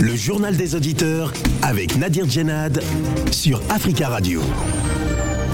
Le 0.00 0.16
journal 0.16 0.56
des 0.56 0.74
auditeurs 0.74 1.30
avec 1.60 1.96
Nadir 1.98 2.28
Djenad 2.28 2.82
sur 3.30 3.60
Africa 3.68 4.08
Radio. 4.08 4.40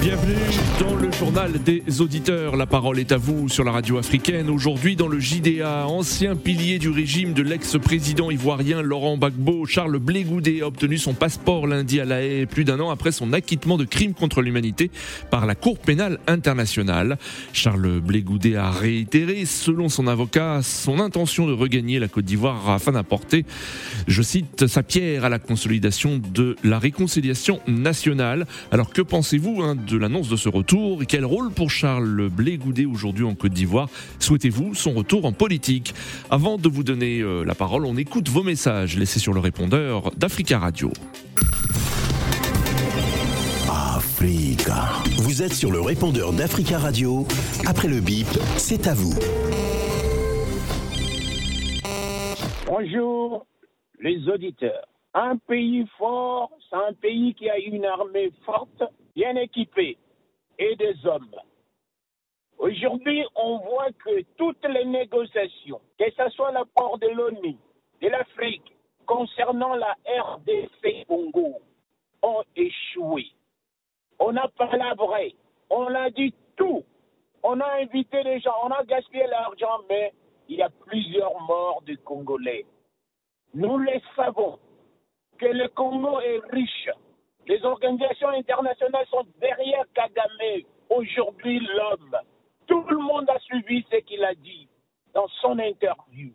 Bienvenue 0.00 0.34
dans 0.78 0.94
le 0.94 1.10
journal 1.10 1.52
des 1.64 2.00
auditeurs. 2.00 2.56
La 2.56 2.66
parole 2.66 2.98
est 2.98 3.12
à 3.12 3.16
vous 3.16 3.48
sur 3.48 3.64
la 3.64 3.72
radio 3.72 3.98
africaine. 3.98 4.50
Aujourd'hui, 4.50 4.94
dans 4.94 5.08
le 5.08 5.18
JDA, 5.18 5.86
ancien 5.86 6.36
pilier 6.36 6.78
du 6.78 6.90
régime 6.90 7.32
de 7.32 7.42
l'ex-président 7.42 8.30
ivoirien 8.30 8.82
Laurent 8.82 9.16
Gbagbo, 9.16 9.66
Charles 9.66 9.98
Blégoudet 9.98 10.62
a 10.62 10.66
obtenu 10.66 10.98
son 10.98 11.14
passeport 11.14 11.66
lundi 11.66 12.00
à 12.00 12.04
La 12.04 12.22
Haye, 12.22 12.46
plus 12.46 12.64
d'un 12.64 12.78
an 12.80 12.90
après 12.90 13.10
son 13.10 13.32
acquittement 13.32 13.76
de 13.76 13.84
crimes 13.84 14.14
contre 14.14 14.42
l'humanité 14.42 14.90
par 15.30 15.46
la 15.46 15.54
Cour 15.54 15.78
pénale 15.78 16.18
internationale. 16.26 17.18
Charles 17.52 18.00
Blégoudet 18.00 18.56
a 18.56 18.70
réitéré, 18.70 19.44
selon 19.44 19.88
son 19.88 20.06
avocat, 20.06 20.60
son 20.62 21.00
intention 21.00 21.46
de 21.46 21.52
regagner 21.52 21.98
la 21.98 22.08
Côte 22.08 22.24
d'Ivoire 22.24 22.70
afin 22.70 22.92
d'apporter, 22.92 23.44
je 24.06 24.22
cite, 24.22 24.66
sa 24.66 24.82
pierre 24.82 25.24
à 25.24 25.28
la 25.28 25.38
consolidation 25.38 26.20
de 26.32 26.56
la 26.62 26.78
réconciliation 26.78 27.60
nationale. 27.66 28.46
Alors 28.70 28.90
que 28.90 29.02
pensez-vous 29.02 29.62
hein, 29.62 29.76
de 29.86 29.96
l'annonce 29.96 30.28
de 30.28 30.36
ce 30.36 30.48
retour 30.48 31.02
et 31.02 31.06
quel 31.06 31.24
rôle 31.24 31.50
pour 31.50 31.70
Charles 31.70 32.28
Blé-Goudet 32.28 32.84
aujourd'hui 32.86 33.24
en 33.24 33.34
Côte 33.34 33.52
d'Ivoire 33.52 33.88
Souhaitez-vous 34.18 34.74
son 34.74 34.92
retour 34.92 35.24
en 35.24 35.32
politique? 35.32 35.94
Avant 36.30 36.58
de 36.58 36.68
vous 36.68 36.82
donner 36.82 37.20
euh, 37.20 37.44
la 37.44 37.54
parole, 37.54 37.86
on 37.86 37.96
écoute 37.96 38.28
vos 38.28 38.42
messages 38.42 38.96
laissés 38.96 39.20
sur 39.20 39.32
le 39.32 39.40
répondeur 39.40 40.10
d'Africa 40.16 40.58
Radio. 40.58 40.92
Africa. 43.68 44.86
Vous 45.18 45.42
êtes 45.42 45.52
sur 45.52 45.70
le 45.70 45.80
répondeur 45.80 46.32
d'Africa 46.32 46.78
Radio. 46.78 47.26
Après 47.66 47.88
le 47.88 48.00
bip, 48.00 48.26
c'est 48.56 48.86
à 48.88 48.94
vous. 48.94 49.14
Bonjour 52.66 53.46
les 54.00 54.28
auditeurs. 54.28 54.86
Un 55.14 55.36
pays 55.36 55.86
fort, 55.96 56.50
c'est 56.68 56.76
un 56.76 56.92
pays 56.92 57.34
qui 57.34 57.48
a 57.48 57.58
une 57.58 57.84
armée 57.84 58.30
forte, 58.44 58.82
bien 59.16 59.34
équipée 59.36 59.96
et 60.58 60.76
des 60.76 60.94
hommes. 61.06 61.34
Aujourd'hui, 62.58 63.24
on 63.34 63.58
voit 63.58 63.90
que 64.04 64.22
toutes 64.36 64.64
les 64.68 64.84
négociations, 64.84 65.80
que 65.98 66.04
ce 66.16 66.28
soit 66.30 66.52
l'apport 66.52 66.98
de 66.98 67.08
l'ONU, 67.08 67.56
de 68.02 68.08
l'Afrique, 68.08 68.76
concernant 69.06 69.74
la 69.74 69.96
RDC 70.06 71.06
Congo, 71.08 71.60
ont 72.22 72.42
échoué. 72.54 73.26
On 74.18 74.36
a 74.36 74.48
palabré, 74.48 75.34
on 75.70 75.94
a 75.94 76.10
dit 76.10 76.34
tout. 76.56 76.84
On 77.42 77.60
a 77.60 77.80
invité 77.80 78.22
les 78.22 78.40
gens, 78.40 78.54
on 78.64 78.68
a 78.70 78.84
gaspillé 78.84 79.26
l'argent, 79.28 79.80
mais 79.88 80.12
il 80.48 80.56
y 80.56 80.62
a 80.62 80.70
plusieurs 80.86 81.40
morts 81.42 81.82
de 81.86 81.94
Congolais. 81.96 82.66
Nous 83.54 83.78
le 83.78 83.92
savons 84.14 84.58
que 85.38 85.46
le 85.46 85.68
Congo 85.68 86.20
est 86.20 86.40
riche. 86.50 86.90
Les 87.46 87.64
organisations 87.64 88.28
internationales 88.28 89.06
sont 89.08 89.24
derrière 89.40 89.84
Kagame. 89.94 90.62
Aujourd'hui, 90.90 91.60
l'homme. 91.60 92.16
Tout 92.66 92.84
le 92.88 92.98
monde 92.98 93.30
a 93.30 93.38
suivi 93.38 93.84
ce 93.90 93.96
qu'il 93.98 94.24
a 94.24 94.34
dit 94.34 94.68
dans 95.14 95.28
son 95.40 95.58
interview. 95.58 96.32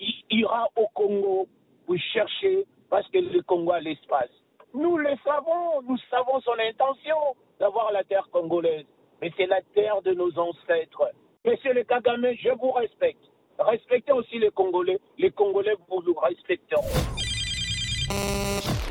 Il 0.00 0.14
ira 0.30 0.68
au 0.76 0.86
Congo 0.94 1.46
pour 1.84 1.96
chercher 2.12 2.64
parce 2.88 3.06
que 3.08 3.18
le 3.18 3.42
Congo 3.42 3.72
a 3.72 3.80
l'espace. 3.80 4.30
Nous 4.72 4.96
le 4.96 5.14
savons, 5.24 5.82
nous 5.82 5.98
savons 6.10 6.40
son 6.40 6.58
intention 6.58 7.16
d'avoir 7.60 7.92
la 7.92 8.04
terre 8.04 8.28
congolaise. 8.30 8.86
Mais 9.20 9.30
c'est 9.36 9.46
la 9.46 9.60
terre 9.74 10.00
de 10.02 10.12
nos 10.12 10.38
ancêtres. 10.38 11.10
Monsieur 11.44 11.74
le 11.74 11.84
Kagame, 11.84 12.32
je 12.34 12.50
vous 12.58 12.70
respecte. 12.70 13.24
Respectez 13.58 14.12
aussi 14.12 14.38
les 14.38 14.50
Congolais. 14.50 14.98
Les 15.18 15.30
Congolais 15.30 15.74
vous 15.88 16.02
nous 16.02 16.14
respecteront. 16.14 16.82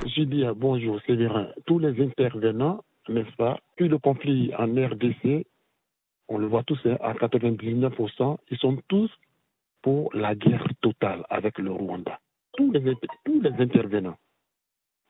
J'ai 0.05 0.27
dit 0.27 0.43
bonjour 0.55 1.01
Séverin. 1.07 1.47
Tous 1.65 1.79
les 1.79 1.99
intervenants, 1.99 2.83
n'est-ce 3.09 3.35
pas, 3.37 3.59
puis 3.75 3.87
le 3.87 3.97
conflit 3.97 4.53
en 4.55 4.67
RDC, 4.67 5.47
on 6.27 6.37
le 6.37 6.45
voit 6.45 6.63
tous 6.63 6.79
hein, 6.85 6.97
à 7.01 7.13
99%, 7.13 8.37
ils 8.51 8.57
sont 8.59 8.77
tous 8.87 9.09
pour 9.81 10.13
la 10.13 10.35
guerre 10.35 10.67
totale 10.81 11.25
avec 11.31 11.57
le 11.57 11.71
Rwanda. 11.71 12.19
Tous 12.55 12.71
les, 12.71 12.95
tous 13.23 13.41
les 13.41 13.51
intervenants. 13.59 14.17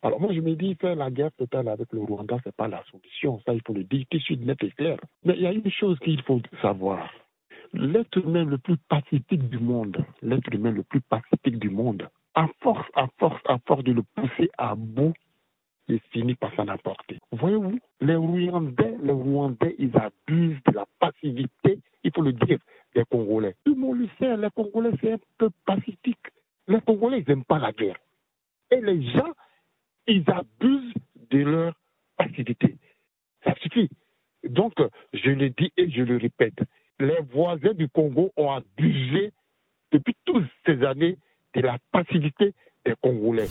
Alors 0.01 0.21
moi 0.21 0.33
je 0.33 0.39
me 0.39 0.55
dis 0.55 0.75
faire 0.75 0.95
la 0.95 1.11
guerre 1.11 1.33
totale 1.33 1.67
avec 1.67 1.91
le 1.91 1.99
Rwanda, 1.99 2.37
c'est 2.45 2.55
pas 2.55 2.69
la 2.69 2.81
solution. 2.89 3.41
Ça, 3.45 3.53
il 3.53 3.61
faut 3.67 3.73
le 3.73 3.83
dire 3.83 4.05
tout 4.09 4.17
de 4.17 4.23
suite 4.23 4.45
net 4.45 4.63
et 4.63 4.71
clair. 4.71 4.97
Mais 5.25 5.33
il 5.35 5.41
y 5.41 5.47
a 5.47 5.51
une 5.51 5.69
chose 5.71 5.99
qu'il 5.99 6.21
faut 6.21 6.41
savoir. 6.61 7.09
L'être 7.73 8.17
humain 8.17 8.45
le 8.45 8.57
plus 8.59 8.77
pacifique 8.87 9.49
du 9.49 9.59
monde, 9.59 10.05
l'être 10.21 10.53
humain 10.53 10.71
le 10.71 10.83
plus 10.83 11.01
pacifique 11.01 11.59
du 11.59 11.69
monde, 11.69 12.07
à 12.35 12.47
force, 12.61 12.87
à 12.93 13.07
force, 13.17 13.41
à 13.45 13.57
force 13.65 13.83
de 13.83 13.93
le 13.93 14.03
pousser 14.03 14.49
à 14.57 14.75
bout, 14.75 15.13
il 15.87 15.99
finit 16.11 16.35
par 16.35 16.53
s'en 16.55 16.67
apporter. 16.67 17.19
Voyez-vous, 17.31 17.79
les 18.01 18.15
Rwandais, 18.15 18.95
les 19.01 19.11
Rwandais, 19.11 19.75
ils 19.79 19.95
abusent 19.97 20.61
de 20.65 20.71
la 20.73 20.85
passivité, 20.99 21.79
il 22.03 22.11
faut 22.13 22.21
le 22.21 22.33
dire, 22.33 22.59
des 22.93 23.03
Congolais. 23.05 23.55
Tout 23.63 23.75
le 23.75 23.79
monde 23.79 23.99
le 23.99 24.09
sait, 24.19 24.35
les 24.37 24.49
Congolais, 24.51 24.91
c'est 25.01 25.13
un 25.13 25.19
peu 25.37 25.49
pacifique. 25.65 26.27
Les 26.67 26.81
Congolais, 26.81 27.19
ils 27.19 27.29
n'aiment 27.29 27.45
pas 27.45 27.59
la 27.59 27.71
guerre. 27.71 27.97
Et 28.71 28.81
les 28.81 29.01
gens, 29.11 29.33
ils 30.07 30.23
abusent 30.29 30.93
de 31.29 31.39
leur 31.39 31.73
passivité. 32.17 32.77
Ça 33.43 33.53
suffit. 33.61 33.89
Donc, 34.43 34.73
je 35.13 35.29
le 35.29 35.49
dis 35.51 35.71
et 35.77 35.89
je 35.89 36.01
le 36.01 36.17
répète, 36.17 36.59
les 36.99 37.19
voisins 37.31 37.73
du 37.73 37.89
Congo 37.89 38.31
ont 38.37 38.51
abusé 38.51 39.31
depuis 39.91 40.15
toutes 40.25 40.45
ces 40.65 40.83
années 40.83 41.17
de 41.55 41.61
la 41.61 41.77
passivité 41.91 42.53
des 42.85 42.93
Congolais. 43.01 43.47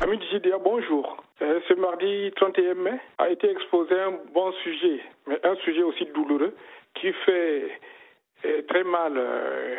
Ami 0.00 0.18
JDA, 0.32 0.58
bonjour. 0.58 1.22
Euh, 1.40 1.60
ce 1.68 1.74
mardi 1.74 2.32
31 2.36 2.74
mai 2.74 3.00
a 3.18 3.30
été 3.30 3.48
exposé 3.48 3.94
un 3.94 4.18
bon 4.34 4.52
sujet, 4.64 5.00
mais 5.26 5.38
un 5.44 5.54
sujet 5.56 5.82
aussi 5.82 6.04
douloureux 6.06 6.54
qui 6.94 7.12
fait 7.24 7.78
euh, 8.44 8.62
très 8.68 8.82
mal 8.84 9.12
euh, 9.16 9.76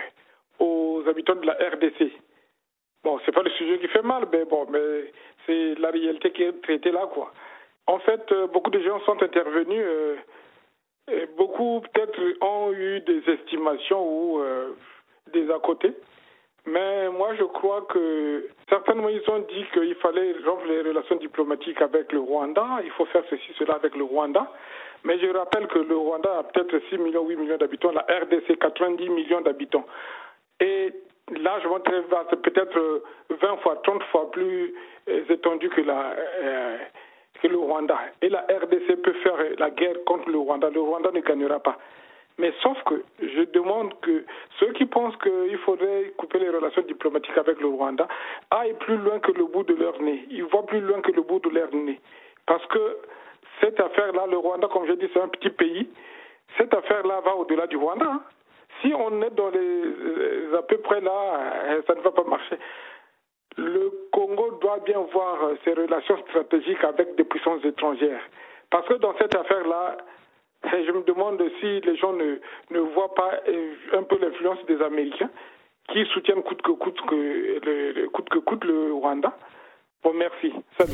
aux 0.60 1.04
habitants 1.08 1.36
de 1.36 1.46
la 1.46 1.54
RDC. 1.54 2.12
Bon, 3.04 3.20
c'est 3.26 3.34
pas 3.34 3.44
le 3.44 3.52
sujet 3.52 3.80
qui 3.80 3.88
fait 3.88 4.02
mal, 4.02 4.28
mais 4.32 4.46
bon, 4.46 4.66
mais 4.72 5.12
c'est 5.46 5.76
la 5.76 5.90
réalité 5.90 6.32
qui 6.32 6.44
est 6.44 6.62
traitée 6.62 6.92
là, 6.92 7.10
quoi. 7.14 7.34
En 7.86 8.00
fait, 8.00 8.34
beaucoup 8.54 8.70
de 8.70 8.80
gens 8.80 9.02
sont 9.02 9.22
intervenus. 9.22 9.86
et 11.12 11.26
beaucoup 11.38 11.82
peut-être 11.82 12.18
ont 12.40 12.72
eu 12.72 13.02
des 13.02 13.22
estimations 13.30 14.02
ou 14.02 14.42
des 15.34 15.52
à 15.52 15.60
côté. 15.60 15.94
Mais 16.66 17.10
moi, 17.10 17.36
je 17.38 17.44
crois 17.44 17.82
que 17.90 18.48
certainement, 18.70 19.10
ils 19.10 19.30
ont 19.30 19.40
dit 19.40 19.66
qu'il 19.74 19.96
fallait 19.96 20.34
rompre 20.46 20.66
les 20.66 20.82
relations 20.82 21.18
diplomatiques 21.18 21.82
avec 21.82 22.12
le 22.14 22.20
Rwanda. 22.20 22.80
Il 22.86 22.92
faut 22.92 23.06
faire 23.06 23.24
ceci, 23.30 23.52
cela 23.60 23.74
avec 23.76 23.96
le 23.96 24.04
Rwanda. 24.06 24.50
Mais 25.04 25.20
je 25.20 25.28
rappelle 25.28 25.68
que 25.68 25.80
le 25.80 25.98
Rwanda 25.98 26.40
a 26.40 26.44
peut-être 26.44 26.82
6 26.90 26.98
millions, 27.00 27.28
8 27.28 27.36
millions 27.36 27.58
d'habitants, 27.58 27.92
la 27.92 28.06
RDC 28.08 28.58
90 28.58 29.10
millions 29.10 29.42
d'habitants. 29.42 29.86
Et 30.62 30.94
largement 31.42 31.82
très 31.82 32.00
vaste, 32.02 32.36
peut-être 32.38 33.04
20 33.30 33.58
fois, 33.58 33.82
30 33.84 34.04
fois 34.04 34.32
plus 34.32 34.74
étendu 35.30 35.68
que, 35.70 35.82
la, 35.82 36.16
euh, 36.42 36.78
que 37.42 37.48
le 37.48 37.58
Rwanda. 37.58 38.00
Et 38.22 38.30
la 38.30 38.42
RDC 38.42 39.02
peut 39.02 39.14
faire 39.24 39.36
la 39.58 39.70
guerre 39.72 40.02
contre 40.06 40.30
le 40.30 40.38
Rwanda. 40.38 40.70
Le 40.70 40.80
Rwanda 40.80 41.12
ne 41.12 41.20
gagnera 41.20 41.60
pas. 41.60 41.78
Mais 42.38 42.52
sauf 42.62 42.82
que 42.84 43.04
je 43.22 43.44
demande 43.52 43.94
que 44.02 44.26
ceux 44.60 44.72
qui 44.74 44.86
pensent 44.86 45.16
qu'il 45.18 45.58
faudrait 45.60 46.14
couper 46.18 46.40
les 46.40 46.50
relations 46.50 46.82
diplomatiques 46.82 47.38
avec 47.38 47.60
le 47.60 47.68
Rwanda 47.68 48.08
aillent 48.50 48.78
plus 48.80 48.98
loin 48.98 49.20
que 49.20 49.32
le 49.32 49.46
bout 49.46 49.64
de 49.64 49.76
leur 49.76 50.02
nez. 50.02 50.26
Ils 50.32 50.44
voient 50.44 50.66
plus 50.66 50.82
loin 50.82 51.02
que 51.02 51.12
le 51.12 51.22
bout 51.22 51.40
de 51.40 51.50
leur 51.50 51.74
nez. 51.74 52.00
Parce 52.46 52.66
que 52.68 52.98
cette 53.62 53.80
affaire-là, 53.80 54.26
le 54.30 54.38
Rwanda, 54.38 54.68
comme 54.68 54.88
je 54.88 54.94
dis, 54.94 55.10
c'est 55.14 55.22
un 55.22 55.28
petit 55.28 55.50
pays. 55.50 55.88
Cette 56.58 56.74
affaire-là 56.74 57.22
va 57.22 57.36
au-delà 57.36 57.68
du 57.68 57.78
Rwanda. 57.78 58.06
Hein. 58.06 58.22
Si 58.82 58.92
on 58.94 59.22
est 59.22 59.36
dans 59.36 59.50
les, 59.50 60.58
à 60.58 60.62
peu 60.64 60.78
près 60.78 61.02
là, 61.02 61.82
ça 61.86 61.94
ne 61.94 62.02
va 62.02 62.12
pas 62.12 62.24
marcher. 62.24 62.58
Le 63.58 63.92
Congo 64.12 64.58
doit 64.62 64.80
bien 64.80 65.00
voir 65.14 65.38
ses 65.64 65.74
relations 65.74 66.18
stratégiques 66.30 66.84
avec 66.84 67.16
des 67.16 67.24
puissances 67.24 67.64
étrangères. 67.64 68.22
Parce 68.72 68.88
que 68.88 68.96
dans 68.96 69.16
cette 69.20 69.36
affaire-là, 69.36 69.98
je 70.64 70.92
me 70.92 71.04
demande 71.04 71.42
si 71.60 71.82
les 71.82 71.96
gens 71.98 72.14
ne, 72.14 72.80
voient 72.80 73.14
pas 73.14 73.40
euh, 73.48 73.74
un 73.94 74.04
peu 74.04 74.18
l'influence 74.20 74.66
des 74.68 74.82
Américains 74.82 75.30
qui 75.90 76.06
soutiennent 76.14 76.44
coûte 76.44 76.62
que 76.62 76.72
coûte, 76.72 77.00
que, 77.08 77.16
le, 77.16 78.08
coûte 78.10 78.30
que 78.30 78.40
coûte 78.40 78.64
le 78.64 78.94
Rwanda. 78.94 79.38
Bon, 80.04 80.14
merci. 80.14 80.52
Salut. 80.78 80.94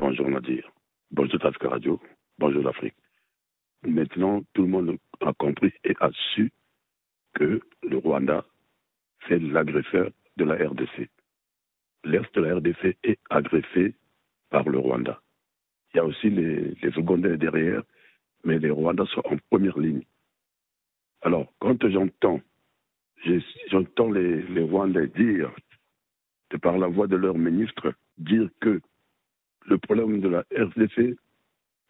Bonjour 0.00 0.28
Nadir. 0.28 0.70
Bonjour 1.10 1.44
Africa 1.44 1.68
Radio. 1.68 2.00
Bonjour 2.38 2.62
l'Afrique. 2.62 2.94
Maintenant, 3.86 4.42
tout 4.54 4.62
le 4.62 4.68
monde 4.68 4.96
a 5.20 5.32
compris 5.34 5.72
et 5.84 5.94
a 6.00 6.10
su 6.34 6.52
que 7.34 7.60
le 7.82 7.98
Rwanda, 7.98 8.44
c'est 9.28 9.40
l'agresseur 9.40 10.10
de 10.36 10.44
la 10.44 10.54
RDC. 10.54 11.08
L'Est 12.04 12.34
de 12.34 12.40
la 12.40 12.56
RDC 12.56 12.96
est 13.02 13.18
agressé 13.30 13.94
par 14.50 14.68
le 14.68 14.78
Rwanda. 14.78 15.20
Il 15.94 15.98
y 15.98 16.00
a 16.00 16.04
aussi 16.04 16.28
les, 16.28 16.74
les 16.82 16.92
secondaires 16.92 17.38
derrière, 17.38 17.82
mais 18.44 18.58
les 18.58 18.70
Rwandais 18.70 19.06
sont 19.06 19.22
en 19.24 19.36
première 19.48 19.78
ligne. 19.78 20.02
Alors, 21.22 21.46
quand 21.60 21.88
j'entends 21.88 22.40
j'entends 23.70 24.10
les, 24.10 24.62
Rwandais 24.62 25.08
dire, 25.08 25.50
par 26.62 26.78
la 26.78 26.86
voix 26.86 27.06
de 27.06 27.16
leur 27.16 27.36
ministre, 27.36 27.94
dire 28.18 28.48
que 28.60 28.80
le 29.66 29.78
problème 29.78 30.20
de 30.20 30.28
la 30.28 30.44
RDC 30.56 31.16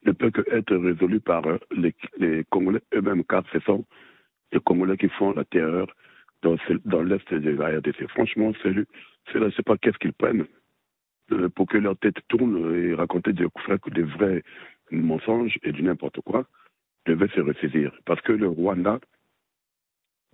ne 0.07 0.12
peut 0.12 0.31
que 0.31 0.43
être 0.50 0.77
résolu 0.77 1.21
par 1.21 1.43
les, 1.77 1.95
les 2.19 2.45
Congolais 2.50 2.81
eux-mêmes, 2.95 3.25
car 3.25 3.43
ce 3.53 3.59
sont 3.61 3.85
les 4.53 4.61
Congolais 4.61 4.97
qui 4.97 5.09
font 5.09 5.33
la 5.33 5.45
terreur 5.45 5.89
dans, 6.43 6.57
l'est 7.03 7.35
de 7.35 7.50
la 7.50 7.79
RDC. 7.79 8.07
Franchement, 8.09 8.53
c'est 8.62 8.73
là, 8.73 8.83
je 9.33 9.39
ne 9.39 9.50
sais 9.50 9.62
pas 9.62 9.77
qu'est-ce 9.77 9.99
qu'ils 9.99 10.12
prennent 10.12 10.43
euh, 10.43 10.49
pour 11.55 11.67
que 11.67 11.79
leur 11.79 11.97
tête 11.99 12.17
tourne 12.29 12.75
et 12.76 12.94
raconter 12.94 13.32
des, 13.32 13.47
des 13.93 14.03
vrais 14.03 14.43
mensonges 14.91 15.59
et 15.62 15.73
du 15.73 15.82
n'importe 15.82 16.21
quoi, 16.21 16.47
devait 17.06 17.29
se 17.29 17.41
ressaisir. 17.41 17.93
Parce 18.05 18.21
que 18.23 18.32
le 18.32 18.49
Rwanda, 18.49 19.00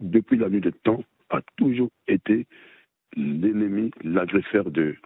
depuis 0.00 0.36
la 0.36 0.48
nuit 0.48 0.60
de 0.60 0.70
temps, 0.70 1.04
a 1.30 1.40
toujours 1.56 1.90
été 2.08 2.46
l'ennemi, 3.16 3.90
l'agresseur 4.02 4.70
de 4.70 4.96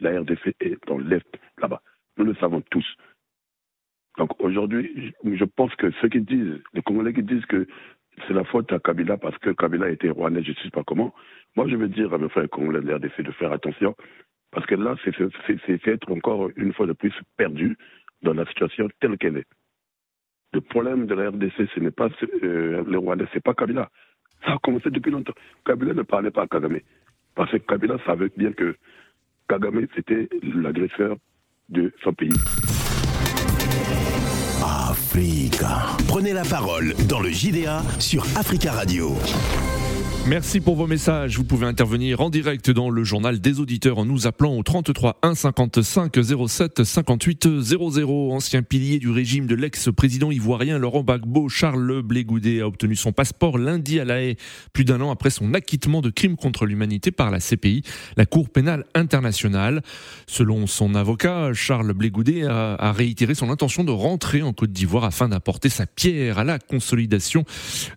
la 0.00 0.20
RDC 0.20 0.54
et 0.60 0.76
dans 0.86 0.98
l'Est, 0.98 1.26
là-bas. 1.58 1.82
Nous 2.16 2.24
le 2.24 2.34
savons 2.34 2.60
tous. 2.70 2.86
Donc 4.18 4.40
aujourd'hui, 4.40 5.14
je 5.24 5.44
pense 5.44 5.74
que 5.76 5.90
ceux 6.00 6.08
qui 6.08 6.20
disent, 6.20 6.60
les 6.74 6.82
Congolais 6.82 7.14
qui 7.14 7.22
disent 7.22 7.46
que 7.46 7.66
c'est 8.26 8.34
la 8.34 8.44
faute 8.44 8.70
à 8.72 8.78
Kabila 8.78 9.16
parce 9.16 9.38
que 9.38 9.50
Kabila 9.50 9.88
était 9.88 10.10
rwandais, 10.10 10.42
je 10.42 10.50
ne 10.50 10.56
sais 10.56 10.70
pas 10.70 10.84
comment, 10.84 11.14
moi 11.56 11.66
je 11.68 11.76
veux 11.76 11.88
dire 11.88 12.12
à 12.12 12.18
mes 12.18 12.28
frères 12.28 12.48
congolais 12.50 12.80
de 12.80 12.88
la 12.88 12.96
RDC 12.96 13.22
de 13.22 13.32
faire 13.32 13.52
attention 13.52 13.96
parce 14.52 14.66
que 14.66 14.74
là, 14.74 14.94
c'est 15.04 15.88
être 15.88 16.12
encore 16.12 16.50
une 16.56 16.72
fois 16.72 16.86
de 16.86 16.92
plus 16.92 17.12
perdu 17.36 17.76
dans 18.22 18.34
la 18.34 18.46
situation 18.46 18.88
telle 19.00 19.18
qu'elle 19.18 19.38
est. 19.38 19.46
Le 20.52 20.60
problème 20.60 21.06
de 21.06 21.14
la 21.14 21.30
RDC, 21.30 21.68
ce 21.74 21.80
n'est 21.80 21.90
pas 21.90 22.08
euh, 22.42 22.84
les 22.86 22.96
Rwandais, 22.96 23.24
ce 23.30 23.36
n'est 23.36 23.40
pas 23.40 23.54
Kabila. 23.54 23.90
Ça 24.44 24.52
a 24.52 24.58
commencé 24.58 24.90
depuis 24.90 25.10
longtemps. 25.10 25.32
Kabila 25.64 25.94
ne 25.94 26.02
parlait 26.02 26.30
pas 26.30 26.42
à 26.42 26.46
Kagame. 26.46 26.80
Parce 27.34 27.50
que 27.50 27.56
Kabila 27.56 27.96
savait 28.04 28.30
bien 28.36 28.52
que 28.52 28.76
Kagame, 29.48 29.86
c'était 29.94 30.28
l'agresseur 30.42 31.16
de 31.70 31.90
son 32.02 32.12
pays. 32.12 32.28
Africa. 34.62 35.96
Prenez 36.06 36.34
la 36.34 36.44
parole 36.44 36.92
dans 37.08 37.20
le 37.20 37.30
JDA 37.30 37.80
sur 37.98 38.22
Africa 38.36 38.72
Radio. 38.72 39.16
Merci 40.28 40.60
pour 40.60 40.76
vos 40.76 40.86
messages. 40.86 41.36
Vous 41.36 41.42
pouvez 41.42 41.66
intervenir 41.66 42.20
en 42.20 42.30
direct 42.30 42.70
dans 42.70 42.90
le 42.90 43.02
journal 43.02 43.40
des 43.40 43.58
auditeurs 43.58 43.98
en 43.98 44.04
nous 44.04 44.28
appelant 44.28 44.56
au 44.56 44.62
33 44.62 45.18
1 45.20 45.34
55 45.34 46.16
07 46.46 46.84
58 46.84 47.60
00. 47.60 48.32
Ancien 48.32 48.62
pilier 48.62 49.00
du 49.00 49.10
régime 49.10 49.46
de 49.46 49.56
l'ex-président 49.56 50.30
ivoirien 50.30 50.78
Laurent 50.78 51.02
Gbagbo, 51.02 51.48
Charles 51.48 52.02
Blégoudet 52.02 52.60
a 52.60 52.68
obtenu 52.68 52.94
son 52.94 53.10
passeport 53.10 53.58
lundi 53.58 53.98
à 53.98 54.04
La 54.04 54.22
Haye, 54.22 54.36
plus 54.72 54.84
d'un 54.84 55.00
an 55.00 55.10
après 55.10 55.30
son 55.30 55.54
acquittement 55.54 56.00
de 56.00 56.08
crimes 56.08 56.36
contre 56.36 56.66
l'humanité 56.66 57.10
par 57.10 57.32
la 57.32 57.40
CPI, 57.40 57.82
la 58.16 58.24
Cour 58.24 58.48
pénale 58.48 58.84
internationale. 58.94 59.82
Selon 60.28 60.68
son 60.68 60.94
avocat, 60.94 61.52
Charles 61.52 61.94
Blégoudet 61.94 62.44
a, 62.44 62.74
a 62.74 62.92
réitéré 62.92 63.34
son 63.34 63.50
intention 63.50 63.82
de 63.82 63.90
rentrer 63.90 64.42
en 64.42 64.52
Côte 64.52 64.72
d'Ivoire 64.72 65.04
afin 65.04 65.28
d'apporter 65.28 65.68
sa 65.68 65.86
pierre 65.86 66.38
à 66.38 66.44
la 66.44 66.60
consolidation 66.60 67.44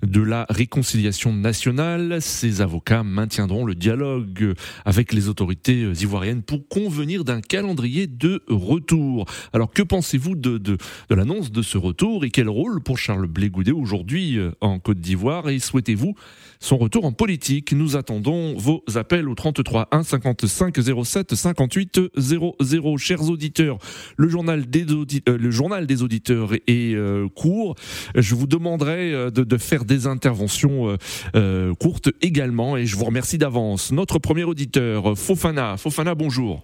de 0.01 0.21
la 0.21 0.47
réconciliation 0.49 1.31
nationale. 1.31 2.14
Ses 2.19 2.61
avocats 2.61 3.03
maintiendront 3.03 3.65
le 3.65 3.75
dialogue 3.75 4.53
avec 4.85 5.13
les 5.13 5.29
autorités 5.29 5.81
ivoiriennes 5.81 6.43
pour 6.43 6.67
convenir 6.67 7.23
d'un 7.23 7.41
calendrier 7.41 8.07
de 8.07 8.41
retour. 8.47 9.25
Alors 9.53 9.71
que 9.71 9.83
pensez-vous 9.83 10.35
de, 10.35 10.57
de, 10.57 10.77
l'annonce 11.09 11.51
de 11.51 11.61
ce 11.61 11.77
retour 11.77 12.25
et 12.25 12.29
quel 12.29 12.49
rôle 12.49 12.81
pour 12.81 12.97
Charles 12.97 13.27
Blégoudet 13.27 13.71
aujourd'hui 13.71 14.37
euh, 14.37 14.51
en 14.61 14.79
Côte 14.79 14.99
d'Ivoire 14.99 15.49
et 15.49 15.59
souhaitez-vous 15.59 16.15
son 16.59 16.77
retour 16.77 17.05
en 17.05 17.11
politique? 17.11 17.73
Nous 17.73 17.95
attendons 17.95 18.55
vos 18.57 18.83
appels 18.95 19.27
au 19.29 19.35
33 19.35 19.87
1 19.91 20.03
55 20.03 20.75
07 21.03 21.35
58 21.35 21.99
00. 22.17 22.97
Chers 22.97 23.29
auditeurs, 23.29 23.77
le 24.17 24.29
journal 24.29 24.65
des, 24.65 24.91
auditeurs, 24.91 25.37
le 25.37 25.51
journal 25.51 25.85
des 25.87 26.03
auditeurs 26.03 26.53
est 26.53 26.95
euh, 26.95 27.27
court. 27.29 27.75
Je 28.15 28.35
vous 28.35 28.47
demanderai 28.47 29.13
euh, 29.13 29.29
de, 29.31 29.57
faire 29.57 29.85
des 29.85 30.07
interventions 30.07 30.97
euh, 31.35 31.73
courtes 31.75 32.04
également 32.21 32.77
et 32.77 32.85
je 32.85 32.95
vous 32.95 33.05
remercie 33.05 33.37
d'avance. 33.37 33.91
Notre 33.91 34.19
premier 34.19 34.43
auditeur, 34.43 35.17
Fofana. 35.17 35.77
Fofana, 35.77 36.15
bonjour. 36.15 36.63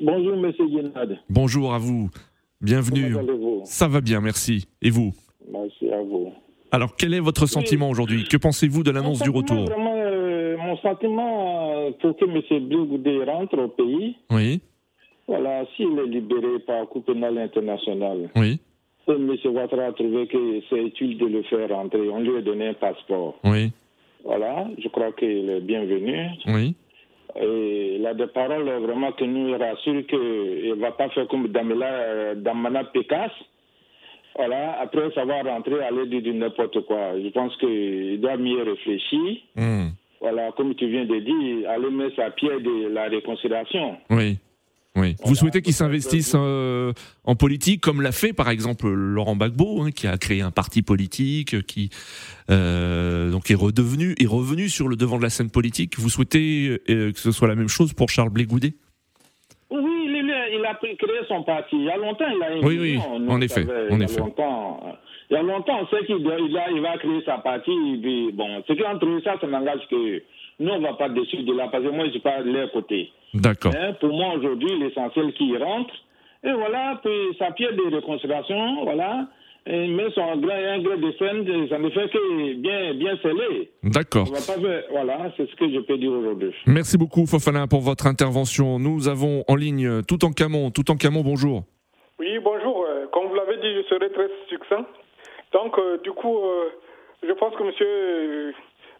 Bonjour, 0.00 0.36
monsieur 0.36 0.66
Guénade. 0.66 1.18
Bonjour 1.28 1.74
à 1.74 1.78
vous. 1.78 2.08
Bienvenue. 2.60 3.14
Ça 3.64 3.88
va 3.88 4.00
bien, 4.00 4.20
merci. 4.20 4.66
Et 4.82 4.90
vous? 4.90 5.12
Merci 5.50 5.90
à 5.90 6.00
vous. 6.02 6.32
Alors, 6.72 6.94
quel 6.96 7.14
est 7.14 7.20
votre 7.20 7.46
sentiment 7.46 7.90
aujourd'hui? 7.90 8.24
Que 8.24 8.36
pensez-vous 8.36 8.82
de 8.82 8.90
l'annonce 8.90 9.20
du 9.22 9.30
retour? 9.30 9.64
Vraiment, 9.64 9.94
euh, 9.96 10.56
Mon 10.56 10.76
sentiment 10.78 11.72
euh, 11.86 11.90
pour 12.00 12.16
que 12.16 12.24
M. 12.24 12.68
Blé 13.02 13.24
rentre 13.24 13.58
au 13.58 13.68
pays, 13.68 14.16
Oui, 14.30 14.60
voilà, 15.26 15.64
s'il 15.76 15.98
est 15.98 16.06
libéré 16.06 16.58
par 16.66 16.80
la 16.80 16.86
Cour 16.86 17.02
pénale 17.04 17.38
internationale, 17.38 18.30
oui, 18.36 18.60
M. 19.08 19.36
Ouattara 19.46 19.86
a 19.86 19.92
trouvé 19.92 20.26
que 20.28 20.60
c'est 20.70 20.80
utile 20.82 21.18
de 21.18 21.26
le 21.26 21.42
faire 21.44 21.68
rentrer, 21.70 22.08
on 22.08 22.20
lui 22.20 22.36
a 22.36 22.42
donné 22.42 22.68
un 22.68 22.74
passeport. 22.74 23.36
oui, 23.44 23.72
Voilà, 24.24 24.66
je 24.78 24.88
crois 24.88 25.12
qu'il 25.12 25.48
est 25.50 25.60
bienvenu. 25.60 26.16
oui. 26.46 26.74
Et 27.40 27.94
il 27.96 28.04
a 28.06 28.12
des 28.12 28.26
paroles 28.26 28.68
vraiment 28.82 29.12
qui 29.12 29.24
nous 29.28 29.56
rassurent 29.56 30.04
qu'il 30.08 30.18
ne 30.70 30.74
va 30.80 30.90
pas 30.90 31.08
faire 31.10 31.28
comme 31.28 31.46
Damela, 31.46 31.86
euh, 31.86 32.34
Damana 32.34 32.82
Pécasse. 32.82 33.30
Voilà, 34.34 34.80
après 34.80 35.10
savoir 35.12 35.44
rentrer, 35.44 35.80
aller 35.80 36.06
dire 36.20 36.34
n'importe 36.34 36.80
quoi. 36.86 37.12
Je 37.22 37.28
pense 37.28 37.56
qu'il 37.58 38.20
doit 38.20 38.36
mieux 38.36 38.62
réfléchir. 38.62 39.36
Hmm, 39.54 39.90
Voilà, 40.20 40.50
comme 40.56 40.74
tu 40.74 40.86
viens 40.88 41.04
de 41.04 41.18
dire, 41.20 41.70
aller 41.70 41.90
mettre 41.90 42.16
sa 42.16 42.30
pierre 42.30 42.60
de 42.60 42.88
la 42.88 43.04
réconciliation. 43.04 43.96
Oui. 44.10 44.36
Oui. 45.18 45.24
Vous 45.24 45.34
souhaitez 45.34 45.62
qu'il 45.62 45.72
s'investisse 45.72 46.34
euh, 46.34 46.92
en 47.24 47.34
politique 47.34 47.80
comme 47.80 48.00
l'a 48.02 48.12
fait 48.12 48.32
par 48.32 48.50
exemple 48.50 48.88
Laurent 48.88 49.36
Gbagbo, 49.36 49.82
hein, 49.82 49.90
qui 49.90 50.06
a 50.06 50.16
créé 50.18 50.42
un 50.42 50.50
parti 50.50 50.82
politique, 50.82 51.66
qui 51.66 51.90
euh, 52.50 53.30
donc 53.30 53.50
est 53.50 53.54
redevenu 53.54 54.14
est 54.18 54.26
revenu 54.26 54.68
sur 54.68 54.88
le 54.88 54.96
devant 54.96 55.18
de 55.18 55.22
la 55.22 55.30
scène 55.30 55.50
politique. 55.50 55.98
Vous 55.98 56.10
souhaitez 56.10 56.80
euh, 56.88 57.12
que 57.12 57.18
ce 57.18 57.32
soit 57.32 57.48
la 57.48 57.54
même 57.54 57.68
chose 57.68 57.92
pour 57.92 58.08
Charles 58.08 58.30
Blégoudet 58.30 58.74
Oui, 59.70 59.80
il, 60.06 60.64
a 60.66 60.74
créé 60.74 60.96
son 61.28 61.42
parti. 61.42 61.76
Il 61.76 61.84
y 61.84 61.90
a 61.90 61.96
longtemps, 61.96 62.26
il 62.28 62.42
a 62.42 62.66
Oui, 62.66 62.78
oui, 62.78 63.00
nous, 63.20 63.30
en 63.30 63.40
effet, 63.40 63.66
en 63.90 64.00
effet. 64.00 64.18
longtemps. 64.20 64.96
Il 65.30 65.34
y 65.34 65.36
a 65.36 65.42
longtemps, 65.42 65.78
on 65.82 65.86
sait 65.86 66.04
qu'il 66.06 66.16
il 66.18 66.80
va 66.82 66.98
créer 66.98 67.22
sa 67.24 67.38
partie. 67.38 67.70
et 67.70 67.98
puis, 68.02 68.32
bon, 68.32 68.62
ce 68.66 68.72
qui 68.72 68.84
a 68.84 68.94
trouvé 68.96 69.20
ça, 69.22 69.34
ça 69.40 69.46
n'engage 69.46 69.86
que 69.88 70.22
nous, 70.58 70.70
on 70.72 70.78
ne 70.80 70.86
va 70.86 70.94
pas 70.94 71.08
dessus 71.08 71.42
de 71.44 71.52
là, 71.52 71.68
parce 71.70 71.84
que 71.84 71.88
moi, 71.90 72.06
je 72.06 72.10
suis 72.10 72.20
pas 72.20 72.42
de 72.42 72.50
leur 72.50 72.70
côté. 72.72 73.10
D'accord. 73.32 73.72
Hein, 73.78 73.92
pour 74.00 74.12
moi, 74.12 74.34
aujourd'hui, 74.36 74.76
l'essentiel 74.80 75.32
qu'il 75.34 75.56
rentre, 75.56 75.94
et 76.42 76.52
voilà, 76.52 77.00
puis 77.04 77.36
sa 77.38 77.52
pierre 77.52 77.74
de 77.74 77.94
réconciliation, 77.94 78.82
voilà, 78.84 79.28
et 79.66 79.86
met 79.88 80.10
son 80.14 80.36
grain, 80.38 80.56
un 80.74 80.78
grain 80.82 80.96
de 80.96 81.12
scène, 81.12 81.68
ça 81.68 81.78
ne 81.78 81.90
fait 81.90 82.08
que 82.08 82.54
bien, 82.54 82.94
bien 82.94 83.16
scellé. 83.22 83.70
D'accord. 83.84 84.26
On 84.28 84.32
va 84.32 84.40
pas 84.40 84.60
faire- 84.60 84.84
voilà, 84.90 85.32
c'est 85.36 85.48
ce 85.48 85.54
que 85.54 85.70
je 85.70 85.78
peux 85.80 85.96
dire 85.98 86.10
aujourd'hui. 86.12 86.50
Merci 86.66 86.96
beaucoup 86.98 87.24
Fofana 87.26 87.66
pour 87.68 87.82
votre 87.82 88.06
intervention. 88.06 88.78
Nous 88.78 89.06
avons 89.08 89.44
en 89.46 89.54
ligne 89.54 90.02
tout 90.08 90.24
en 90.24 90.32
Camon. 90.32 90.70
Tout 90.70 90.90
en 90.90 90.96
Camon, 90.96 91.20
bonjour. 91.22 91.62
Oui, 92.18 92.38
bonjour. 92.42 92.84
Euh, 92.88 93.06
Comme 93.12 93.28
vous 93.28 93.34
l'avez 93.34 93.56
dit, 93.58 93.74
je 93.76 93.82
serai 93.88 94.10
très 94.10 94.28
succinct. 94.48 94.86
Donc, 95.52 95.78
euh, 95.78 95.98
du 95.98 96.12
coup, 96.12 96.38
euh, 96.38 96.70
je 97.26 97.32
pense 97.32 97.54
que 97.56 97.62
M. 97.62 98.52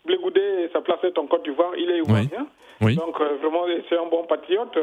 Blégoudet, 0.04 0.70
sa 0.72 0.80
place 0.80 0.98
est 1.04 1.18
en 1.18 1.26
Côte 1.26 1.44
d'Ivoire. 1.44 1.72
Il 1.76 1.90
est 1.90 1.98
ivoirien. 1.98 2.46
Oui. 2.80 2.96
Donc, 2.96 3.20
euh, 3.20 3.36
vraiment, 3.42 3.64
c'est 3.88 3.98
un 3.98 4.06
bon 4.06 4.24
patriote. 4.24 4.76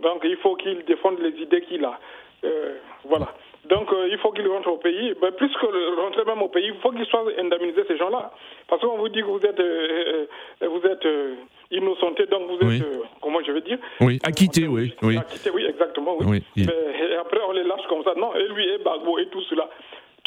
Donc, 0.00 0.20
il 0.24 0.36
faut 0.38 0.56
qu'il 0.56 0.84
défende 0.84 1.18
les 1.20 1.40
idées 1.40 1.60
qu'il 1.62 1.84
a. 1.84 1.98
Euh, 2.44 2.74
voilà. 3.04 3.28
Donc, 3.66 3.92
euh, 3.92 4.08
il 4.10 4.18
faut 4.18 4.30
qu'il 4.32 4.46
rentre 4.48 4.68
au 4.68 4.76
pays. 4.76 5.14
Ben, 5.20 5.30
plus 5.32 5.48
que 5.54 5.66
le- 5.66 6.00
rentrer 6.00 6.24
même 6.24 6.42
au 6.42 6.48
pays, 6.48 6.66
il 6.68 6.80
faut 6.80 6.90
qu'il 6.90 7.06
soit 7.06 7.24
indemnisé, 7.38 7.82
ces 7.88 7.96
gens-là. 7.96 8.32
Parce 8.68 8.82
qu'on 8.82 8.96
vous 8.96 9.08
dit 9.08 9.20
que 9.20 9.26
vous 9.26 9.40
êtes, 9.44 9.58
euh, 9.58 10.26
euh, 10.62 10.68
vous 10.68 10.86
êtes 10.86 11.04
euh, 11.06 11.34
innocenté, 11.70 12.26
donc 12.26 12.48
vous 12.48 12.56
êtes, 12.56 12.62
Oui. 12.64 12.82
euh, 12.84 13.02
comment 13.22 13.40
je 13.44 13.50
vais 13.52 13.60
dire? 13.62 13.78
Oui, 14.00 14.18
acquitté, 14.24 14.66
oui, 14.68 14.94
oui. 15.02 15.16
Acquitté, 15.16 15.50
oui, 15.50 15.64
exactement, 15.68 16.16
oui. 16.20 16.26
Oui, 16.28 16.42
il- 16.56 16.66
Mais, 16.66 17.08
et 17.10 17.14
après, 17.16 17.40
on 17.48 17.52
les 17.52 17.64
lâche 17.64 17.86
comme 17.88 18.04
ça. 18.04 18.14
Non, 18.16 18.34
et 18.36 18.46
lui, 18.48 18.68
et 18.68 18.78
Bagbo, 18.78 19.18
et 19.18 19.26
tout 19.26 19.42
cela, 19.42 19.68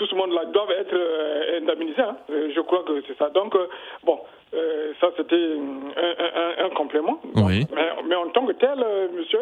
ce 0.10 0.16
monde-là 0.16 0.46
doivent 0.46 0.72
être 0.72 0.94
euh, 0.94 1.60
indemnisés. 1.62 2.02
hein. 2.02 2.18
Euh, 2.32 2.50
Je 2.56 2.62
crois 2.62 2.84
que 2.84 3.02
c'est 3.08 3.18
ça. 3.18 3.30
Donc, 3.30 3.56
euh, 3.56 3.68
bon, 4.04 4.20
euh, 4.54 4.94
ça, 5.00 5.12
c'était 5.16 5.36
un, 5.36 6.64
un- 6.64 6.66
un 6.66 6.70
complément. 6.70 7.20
Oui. 7.36 7.66
Mais, 7.76 7.88
mais 8.08 8.16
en 8.16 8.30
tant 8.30 8.46
que 8.46 8.54
tel, 8.54 8.80
euh, 8.84 9.08
monsieur 9.14 9.40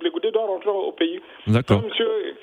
Blégoudet 0.00 0.30
doit 0.32 0.46
rentrer 0.46 0.70
au 0.70 0.92
pays. 0.92 1.20
D'accord. 1.46 1.82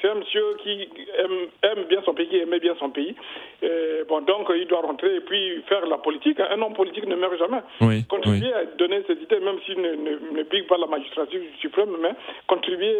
c'est 0.01 0.09
un 0.09 0.15
monsieur 0.15 0.45
qui 0.63 0.87
aime, 1.17 1.47
aime 1.63 1.83
bien 1.89 2.01
son 2.05 2.13
pays, 2.13 2.27
qui 2.27 2.37
aimait 2.37 2.59
bien 2.59 2.75
son 2.79 2.89
pays. 2.89 3.13
Et 3.61 4.03
bon, 4.07 4.21
donc, 4.21 4.49
il 4.55 4.67
doit 4.67 4.81
rentrer 4.81 5.15
et 5.15 5.21
puis 5.21 5.61
faire 5.67 5.85
la 5.85 5.97
politique. 5.97 6.39
Un 6.39 6.61
homme 6.61 6.73
politique 6.73 7.05
ne 7.07 7.15
meurt 7.15 7.37
jamais. 7.37 7.61
Oui, 7.81 8.05
Contribuer 8.07 8.53
à 8.53 8.63
donner 8.77 9.03
ses 9.07 9.13
idées, 9.21 9.39
même 9.41 9.59
s'il 9.65 9.81
ne, 9.81 9.91
ne, 9.95 10.37
ne 10.37 10.43
pique 10.43 10.67
pas 10.67 10.77
la 10.77 10.87
magistrature 10.87 11.41
suprême, 11.59 11.95
mais 11.99 12.11
contribuer 12.47 12.95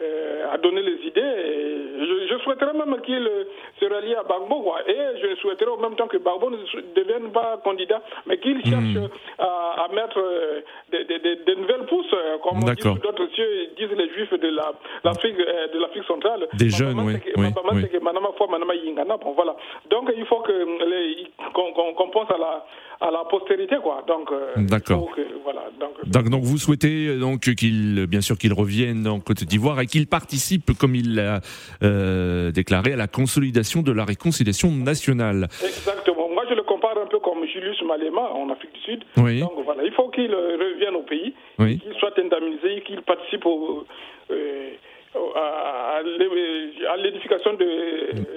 euh, 0.00 0.52
a 0.52 0.58
donné 0.58 0.82
les 0.82 1.06
idées. 1.06 1.20
Je, 2.34 2.42
souhaiterais 2.44 2.72
même 2.74 3.00
qu'il 3.02 3.28
se 3.80 3.84
rallie 3.86 4.14
à 4.14 4.22
Bagbo. 4.22 4.62
Quoi. 4.62 4.80
Et 4.88 5.20
je 5.22 5.36
souhaiterais 5.40 5.70
en 5.70 5.78
même 5.78 5.96
temps 5.96 6.06
que 6.06 6.18
Bagbo 6.18 6.50
ne 6.50 6.56
devienne 6.94 7.30
pas 7.32 7.60
candidat, 7.64 8.02
mais 8.26 8.38
qu'il 8.38 8.58
hmm. 8.58 8.64
cherche 8.64 9.10
à, 9.38 9.84
à, 9.84 9.88
mettre 9.94 10.20
des, 10.90 11.04
des, 11.04 11.18
des, 11.18 11.36
des, 11.44 11.56
nouvelles 11.56 11.86
pousses, 11.86 12.14
comme 12.42 12.60
d'autres 12.60 13.28
cieux 13.34 13.68
disent 13.76 13.96
les 13.96 14.08
juifs 14.14 14.32
de 14.32 14.48
l'Afrique 15.04 15.36
de 15.36 15.78
l'Afrique 15.80 16.04
centrale. 16.04 16.46
Des 16.54 16.70
jeunes, 16.70 17.00
oui. 17.00 17.14
oui, 17.36 17.46
Bon, 19.20 19.32
voilà. 19.32 19.56
Donc 19.90 20.10
il 20.16 20.24
faut 20.26 20.42
qu'on 21.52 22.08
pense 22.10 22.30
à 22.30 22.38
la, 22.38 22.64
à 23.00 23.10
la 23.10 23.24
postérité, 23.30 23.76
quoi. 23.82 24.04
Donc, 24.06 24.30
D'accord. 24.56 25.10
Voilà, 25.42 25.64
donc, 25.78 26.08
donc, 26.08 26.28
donc, 26.30 26.42
vous 26.42 26.58
souhaitez 26.58 27.16
donc 27.18 27.40
qu'il, 27.54 28.06
bien 28.08 28.20
sûr, 28.20 28.38
qu'il 28.38 28.52
revienne 28.52 29.06
en 29.06 29.20
Côte 29.20 29.44
d'Ivoire 29.44 29.80
et 29.80 29.86
qu'il 29.86 30.06
participe, 30.06 30.76
comme 30.78 30.94
il 30.94 31.14
l'a 31.14 31.40
euh, 31.82 32.23
déclaré, 32.52 32.92
à 32.92 32.96
la 32.96 33.06
consolidation 33.06 33.82
de 33.82 33.92
la 33.92 34.04
réconciliation 34.04 34.70
nationale. 34.70 35.48
Exactement. 35.62 36.28
Moi, 36.28 36.44
je 36.48 36.54
le 36.54 36.62
compare 36.62 36.98
un 36.98 37.06
peu 37.06 37.18
comme 37.20 37.44
Julius 37.46 37.80
Malema 37.82 38.22
en 38.32 38.50
Afrique 38.50 38.72
du 38.74 38.80
Sud. 38.80 39.04
Oui. 39.16 39.40
Donc 39.40 39.52
voilà, 39.64 39.84
il 39.84 39.92
faut 39.92 40.08
qu'il 40.08 40.34
revienne 40.34 40.96
au 40.96 41.02
pays, 41.02 41.34
qu'il 41.58 41.94
soit 41.98 42.18
indemnisé, 42.18 42.82
qu'il 42.86 43.02
participe 43.02 43.46
au, 43.46 43.84
euh, 44.30 44.70
à 45.16 46.96
l'édification 46.96 47.54
de, 47.54 47.64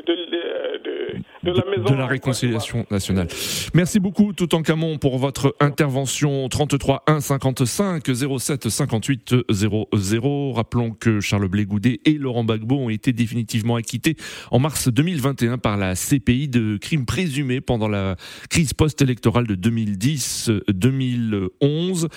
de, 0.06 0.16
de, 1.44 1.52
la. 1.52 1.66
De 1.78 1.94
la 1.94 2.08
réconciliation 2.08 2.86
nationale. 2.92 3.28
Merci 3.74 4.00
beaucoup, 4.00 4.34
tout 4.34 4.54
en 4.56 4.62
Camon, 4.62 4.98
pour 4.98 5.18
votre 5.18 5.56
intervention 5.60 6.48
33 6.50 7.04
1 7.08 7.22
55 7.22 8.04
07 8.40 8.70
58 8.70 9.36
00. 9.50 10.54
Rappelons 10.54 10.92
que 10.92 11.20
Charles 11.20 11.48
Blé 11.48 11.66
Goudet 11.66 12.00
et 12.06 12.14
Laurent 12.14 12.44
Gbagbo 12.44 12.76
ont 12.76 12.90
été 12.90 13.14
définitivement 13.14 13.76
acquittés 13.76 14.18
en 14.52 14.60
mars 14.60 14.90
2021 14.90 15.58
par 15.58 15.78
la 15.78 15.96
CPI 15.96 16.48
de 16.48 16.78
crimes 16.78 17.06
présumés 17.06 17.62
pendant 17.62 17.88
la 17.88 18.16
crise 18.50 18.74
post-électorale 18.74 19.48
de 19.48 19.56
2010-2011. 19.56 22.08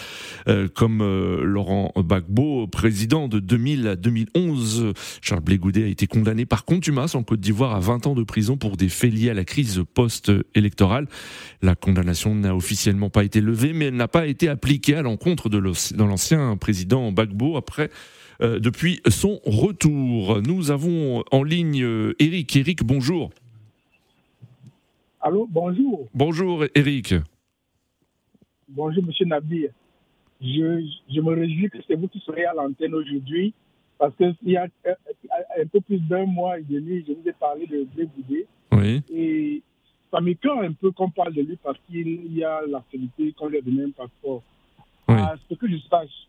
Euh, 0.49 0.69
comme 0.75 1.03
euh, 1.03 1.45
Laurent 1.45 1.93
Gbagbo, 1.97 2.67
président 2.67 3.29
de 3.29 3.39
2000 3.41 3.89
à 3.89 3.97
2011, 3.97 4.93
Charles 5.21 5.43
Blé 5.43 5.59
a 5.77 5.87
été 5.87 6.07
condamné 6.07 6.47
par 6.47 6.65
contumace 6.65 7.15
en 7.15 7.23
Côte 7.23 7.41
d'Ivoire 7.41 7.75
à 7.75 7.81
20 7.81 8.07
ans 8.09 8.15
de 8.15 8.23
prison 8.23 8.57
pour 8.57 8.77
des 8.77 8.89
faits 8.89 9.13
liés 9.13 9.31
à 9.31 9.35
la 9.35 9.45
crise 9.51 9.83
post-électorale. 9.95 11.07
La 11.61 11.75
condamnation 11.75 12.35
n'a 12.37 12.55
officiellement 12.55 13.11
pas 13.11 13.25
été 13.25 13.41
levée, 13.41 13.73
mais 13.73 13.87
elle 13.87 13.97
n'a 13.97 14.09
pas 14.09 14.27
été 14.27 14.49
appliquée 14.49 14.95
à 14.95 15.03
l'encontre 15.03 15.49
de 15.49 15.59
l'ancien 15.59 16.57
président 16.57 17.11
Bagbo 17.11 17.57
après 17.57 17.91
euh, 18.41 18.61
depuis 18.61 19.01
son 19.09 19.41
retour. 19.45 20.41
Nous 20.41 20.71
avons 20.71 21.25
en 21.33 21.43
ligne 21.43 21.83
euh, 21.83 22.15
Eric. 22.21 22.55
Eric, 22.57 22.85
bonjour. 22.85 23.31
Allô, 25.21 25.49
bonjour. 25.51 26.09
Bonjour 26.15 26.65
Eric. 26.75 27.15
Bonjour 28.69 29.05
Monsieur 29.05 29.27
Nabi. 29.27 29.67
Je, 30.41 30.87
je 31.13 31.21
me 31.21 31.35
réjouis 31.35 31.69
que 31.69 31.79
c'est 31.87 31.97
vous 31.97 32.09
qui 32.09 32.21
soyez 32.21 32.47
à 32.47 32.55
l'antenne 32.55 32.95
aujourd'hui 32.95 33.53
parce 34.01 34.17
qu'il 34.17 34.35
y 34.45 34.57
a 34.57 34.65
un 34.65 35.67
peu 35.67 35.81
plus 35.83 35.99
d'un 35.99 36.25
mois 36.25 36.59
et 36.59 36.63
demi, 36.63 37.05
je 37.07 37.13
vous 37.13 37.29
ai 37.29 37.33
parlé 37.35 37.67
de 37.67 37.87
Blé 37.95 38.47
Oui. 38.73 39.03
Et 39.13 39.63
ça 40.11 40.23
m'étonne 40.23 40.65
un 40.65 40.73
peu 40.73 40.91
qu'on 40.91 41.11
parle 41.11 41.35
de 41.35 41.43
lui 41.43 41.59
parce 41.63 41.79
qu'il 41.87 42.35
y 42.35 42.43
a 42.43 42.63
l'actualité 42.67 43.35
qu'on 43.35 43.49
lui 43.49 43.59
a 43.59 43.61
donné 43.61 43.85
un 43.85 43.91
passeport. 43.91 44.43
Oui. 45.07 45.17
À 45.17 45.35
ce 45.47 45.55
que 45.55 45.69
je 45.69 45.77
sache, 45.91 46.29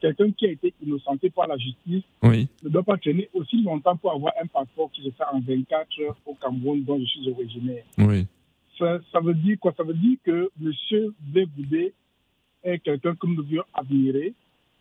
quelqu'un 0.00 0.30
qui 0.30 0.46
a 0.46 0.50
été 0.52 0.72
innocenté 0.80 1.30
par 1.30 1.48
la 1.48 1.56
justice 1.56 2.04
oui. 2.22 2.46
ne 2.62 2.68
doit 2.68 2.84
pas 2.84 2.96
traîner 2.96 3.28
aussi 3.34 3.60
longtemps 3.60 3.96
pour 3.96 4.12
avoir 4.12 4.32
un 4.40 4.46
passeport 4.46 4.88
qui 4.92 5.02
se 5.02 5.10
fait 5.10 5.24
en 5.32 5.40
24 5.40 6.00
heures 6.00 6.16
au 6.26 6.34
Cameroun 6.34 6.84
dont 6.84 7.00
je 7.00 7.06
suis 7.06 7.28
originaire. 7.28 7.82
Oui. 7.98 8.24
Ça, 8.78 9.00
ça, 9.10 9.18
veut 9.18 9.34
dire 9.34 9.58
quoi? 9.58 9.74
Ça 9.76 9.82
veut 9.82 9.94
dire 9.94 10.16
que 10.24 10.48
M. 10.62 11.12
Blé 11.56 11.92
est 12.62 12.78
quelqu'un 12.78 13.16
que 13.16 13.26
nous 13.26 13.42
devions 13.42 13.64
admirer 13.74 14.32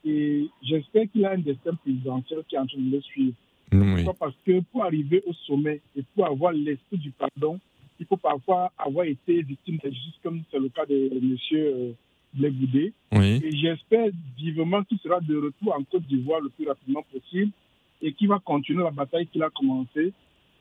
et 0.05 0.47
j'espère 0.61 1.09
qu'il 1.11 1.25
a 1.25 1.31
un 1.31 1.37
destin 1.37 1.73
présidentiel 1.75 2.43
qui 2.47 2.55
est 2.55 2.59
en 2.59 2.65
train 2.65 2.79
de 2.79 2.95
le 2.95 3.01
suivre. 3.01 3.33
Oui. 3.71 4.05
Parce 4.19 4.35
que 4.45 4.59
pour 4.71 4.83
arriver 4.83 5.23
au 5.25 5.33
sommet 5.33 5.81
et 5.95 6.03
pour 6.13 6.25
avoir 6.27 6.51
l'esprit 6.51 6.97
du 6.97 7.11
pardon, 7.11 7.59
il 7.99 8.05
faut 8.05 8.17
parfois 8.17 8.71
avoir 8.77 9.05
été 9.05 9.41
victime 9.41 9.77
de 9.83 9.89
justice, 9.89 10.19
comme 10.21 10.41
c'est 10.51 10.59
le 10.59 10.69
cas 10.69 10.85
de 10.85 11.09
M. 11.11 11.37
Euh, 11.53 11.91
Blé 12.33 12.93
Oui. 13.11 13.41
Et 13.43 13.51
j'espère 13.55 14.09
vivement 14.37 14.83
qu'il 14.83 14.97
sera 14.99 15.19
de 15.19 15.37
retour 15.37 15.75
en 15.75 15.83
Côte 15.83 16.03
d'Ivoire 16.03 16.41
le 16.41 16.49
plus 16.49 16.67
rapidement 16.67 17.03
possible 17.11 17.51
et 18.01 18.11
qu'il 18.11 18.27
va 18.27 18.39
continuer 18.39 18.83
la 18.83 18.91
bataille 18.91 19.27
qu'il 19.27 19.43
a 19.43 19.49
commencée 19.49 20.13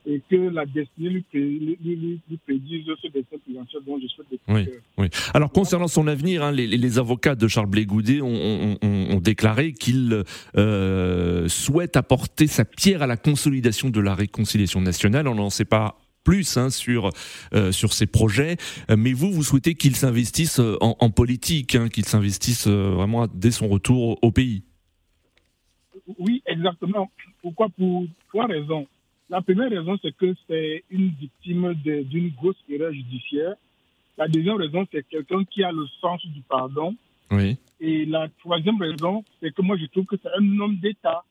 et 0.05 0.21
que 0.29 0.35
la 0.35 0.65
destinée 0.65 1.09
lui, 1.09 1.25
lui, 1.33 1.77
lui, 1.81 2.19
lui 2.29 2.37
prédise 2.45 2.85
ce 3.01 3.07
destin 3.07 3.37
présidentiel 3.37 3.81
dont 3.85 3.99
je 4.01 4.07
souhaite 4.07 4.27
oui, 4.49 4.69
oui. 4.97 5.07
Alors 5.33 5.51
concernant 5.51 5.87
son 5.87 6.07
avenir, 6.07 6.43
hein, 6.43 6.51
les, 6.51 6.67
les, 6.67 6.99
avocats 6.99 7.35
de 7.35 7.47
Charles 7.47 7.67
Blé 7.67 7.85
Goudet 7.85 8.21
ont, 8.21 8.27
ont, 8.27 8.77
ont, 8.81 9.19
déclaré 9.19 9.73
qu'il 9.73 10.23
euh, 10.57 11.47
souhaite 11.47 11.95
apporter 11.95 12.47
sa 12.47 12.65
pierre 12.65 13.01
à 13.01 13.07
la 13.07 13.17
consolidation 13.17 13.89
de 13.89 14.01
la 14.01 14.13
réconciliation 14.13 14.81
nationale. 14.81 15.27
On 15.27 15.35
n'en 15.35 15.49
sait 15.49 15.65
pas 15.65 15.97
plus 16.23 16.57
hein, 16.57 16.69
sur 16.69 17.09
euh, 17.53 17.71
sur 17.71 17.93
ces 17.93 18.07
projets, 18.07 18.57
mais 18.95 19.13
vous 19.13 19.31
vous 19.31 19.43
souhaitez 19.43 19.75
qu'il 19.75 19.95
s'investisse 19.95 20.59
en, 20.59 20.95
en, 20.99 21.09
politique, 21.09 21.75
hein, 21.75 21.89
qu'il 21.89 22.05
s'investisse 22.05 22.67
euh, 22.67 22.91
vraiment 22.91 23.27
dès 23.33 23.51
son 23.51 23.67
retour 23.67 24.19
au 24.21 24.31
pays. 24.31 24.63
Oui, 26.19 26.41
exactement. 26.45 27.09
Pourquoi? 27.41 27.69
Pour 27.69 28.05
trois 28.29 28.47
raisons. 28.47 28.87
La 29.29 29.41
première 29.41 29.69
raison, 29.69 29.97
c'est 30.01 30.15
que 30.15 30.33
c'est 30.47 30.83
une 30.89 31.09
victime 31.09 31.73
d'une 31.75 32.29
grosse 32.31 32.57
erreur 32.69 32.91
judiciaire. 32.91 33.55
La 34.17 34.27
deuxième 34.27 34.57
raison, 34.57 34.85
c'est 34.91 35.07
quelqu'un 35.07 35.43
qui 35.45 35.63
a 35.63 35.71
le 35.71 35.87
sens 36.01 36.25
du 36.25 36.41
pardon. 36.41 36.95
Oui. 37.31 37.57
Et 37.79 38.05
la 38.05 38.27
troisième 38.39 38.79
raison, 38.79 39.23
c'est 39.41 39.53
que 39.53 39.61
moi, 39.61 39.75
je 39.77 39.85
trouve 39.87 40.05
que 40.05 40.15
c'est 40.21 40.29
un 40.37 40.59
homme 40.59 40.77
d'État. 40.77 41.23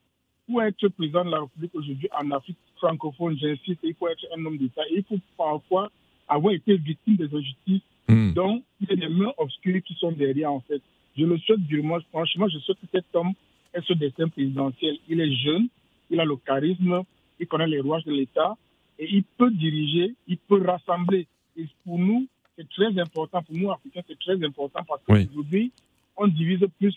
Pour 0.46 0.62
être 0.62 0.88
président 0.88 1.25
de 1.25 1.30
la 1.30 1.40
République 1.40 1.75
aujourd'hui 1.75 2.08
en 2.20 2.30
Afrique 2.32 2.56
francophone, 2.76 3.38
j'insiste, 3.40 3.78
il 3.84 3.94
faut 3.94 4.08
être 4.08 4.26
un 4.37 4.44
homme 4.44 4.58
d'État. 4.58 4.82
Il 4.90 5.04
faut 5.04 5.18
parfois 5.37 5.90
avoir 6.28 6.52
été 6.52 6.76
victime 6.76 7.16
des 7.16 7.32
injustices. 7.32 7.82
Mm. 8.08 8.32
Donc, 8.32 8.62
il 8.80 8.90
y 8.90 8.92
a 8.92 8.96
des 8.96 9.14
mains 9.14 9.32
obscures 9.38 9.80
qui 9.82 9.94
sont 9.94 10.12
derrière, 10.12 10.52
en 10.52 10.61
fait. 10.61 10.82
Je 11.16 11.25
le 11.25 11.38
souhaite 11.38 11.61
durement. 11.61 11.99
Franchement, 12.11 12.49
je 12.49 12.58
souhaite 12.58 12.78
que 12.80 12.87
cet 12.90 13.04
homme 13.14 13.32
ait 13.75 13.80
ce 13.87 13.92
destin 13.92 14.28
présidentiel. 14.28 14.96
Il 15.08 15.20
est 15.20 15.32
jeune, 15.37 15.68
il 16.11 16.18
a 16.18 16.25
le 16.25 16.37
charisme, 16.37 17.02
il 17.42 17.49
connaît 17.49 17.66
les 17.66 17.80
rouages 17.80 18.04
de 18.04 18.12
l'État 18.12 18.56
et 18.99 19.08
il 19.11 19.25
peut 19.25 19.50
diriger, 19.50 20.14
il 20.28 20.38
peut 20.38 20.62
rassembler. 20.64 21.26
Et 21.56 21.66
pour 21.84 21.99
nous, 21.99 22.26
c'est 22.56 22.68
très 22.70 22.99
important, 23.00 23.42
pour 23.42 23.56
nous 23.56 23.70
Africains, 23.70 24.02
c'est 24.08 24.18
très 24.18 24.42
important 24.44 24.80
parce 24.88 25.02
qu'aujourd'hui, 25.04 25.72
on 26.16 26.28
divise 26.28 26.64
plus 26.78 26.94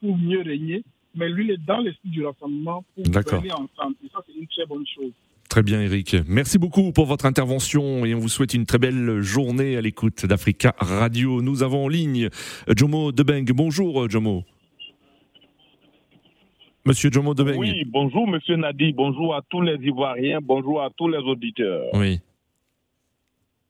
pour 0.00 0.16
mieux 0.16 0.40
régner, 0.40 0.82
mais 1.14 1.28
lui, 1.28 1.44
il 1.44 1.50
est 1.52 1.64
dans 1.64 1.78
l'esprit 1.78 2.08
du 2.08 2.24
rassemblement 2.24 2.84
pour 2.94 3.04
gagner 3.04 3.52
ensemble. 3.52 3.96
Et 4.04 4.08
ça, 4.12 4.20
c'est 4.26 4.34
une 4.34 4.46
très 4.46 4.66
bonne 4.66 4.86
chose. 4.86 5.12
Très 5.48 5.62
bien, 5.62 5.82
Eric. 5.82 6.16
Merci 6.26 6.56
beaucoup 6.56 6.92
pour 6.92 7.04
votre 7.04 7.26
intervention 7.26 8.06
et 8.06 8.14
on 8.14 8.18
vous 8.18 8.30
souhaite 8.30 8.54
une 8.54 8.64
très 8.64 8.78
belle 8.78 9.20
journée 9.20 9.76
à 9.76 9.82
l'écoute 9.82 10.24
d'Africa 10.24 10.74
Radio. 10.78 11.42
Nous 11.42 11.62
avons 11.62 11.84
en 11.84 11.88
ligne 11.88 12.30
Jomo 12.74 13.12
Debeng. 13.12 13.44
Bonjour, 13.52 14.08
Jomo. 14.08 14.44
Monsieur 16.84 17.10
Jomo 17.12 17.32
Debeng. 17.32 17.58
Oui, 17.58 17.84
bonjour 17.86 18.26
Monsieur 18.26 18.56
Nadi, 18.56 18.92
bonjour 18.92 19.36
à 19.36 19.42
tous 19.48 19.60
les 19.60 19.76
Ivoiriens, 19.76 20.40
bonjour 20.42 20.82
à 20.82 20.90
tous 20.90 21.06
les 21.06 21.18
auditeurs. 21.18 21.86
Oui. 21.94 22.18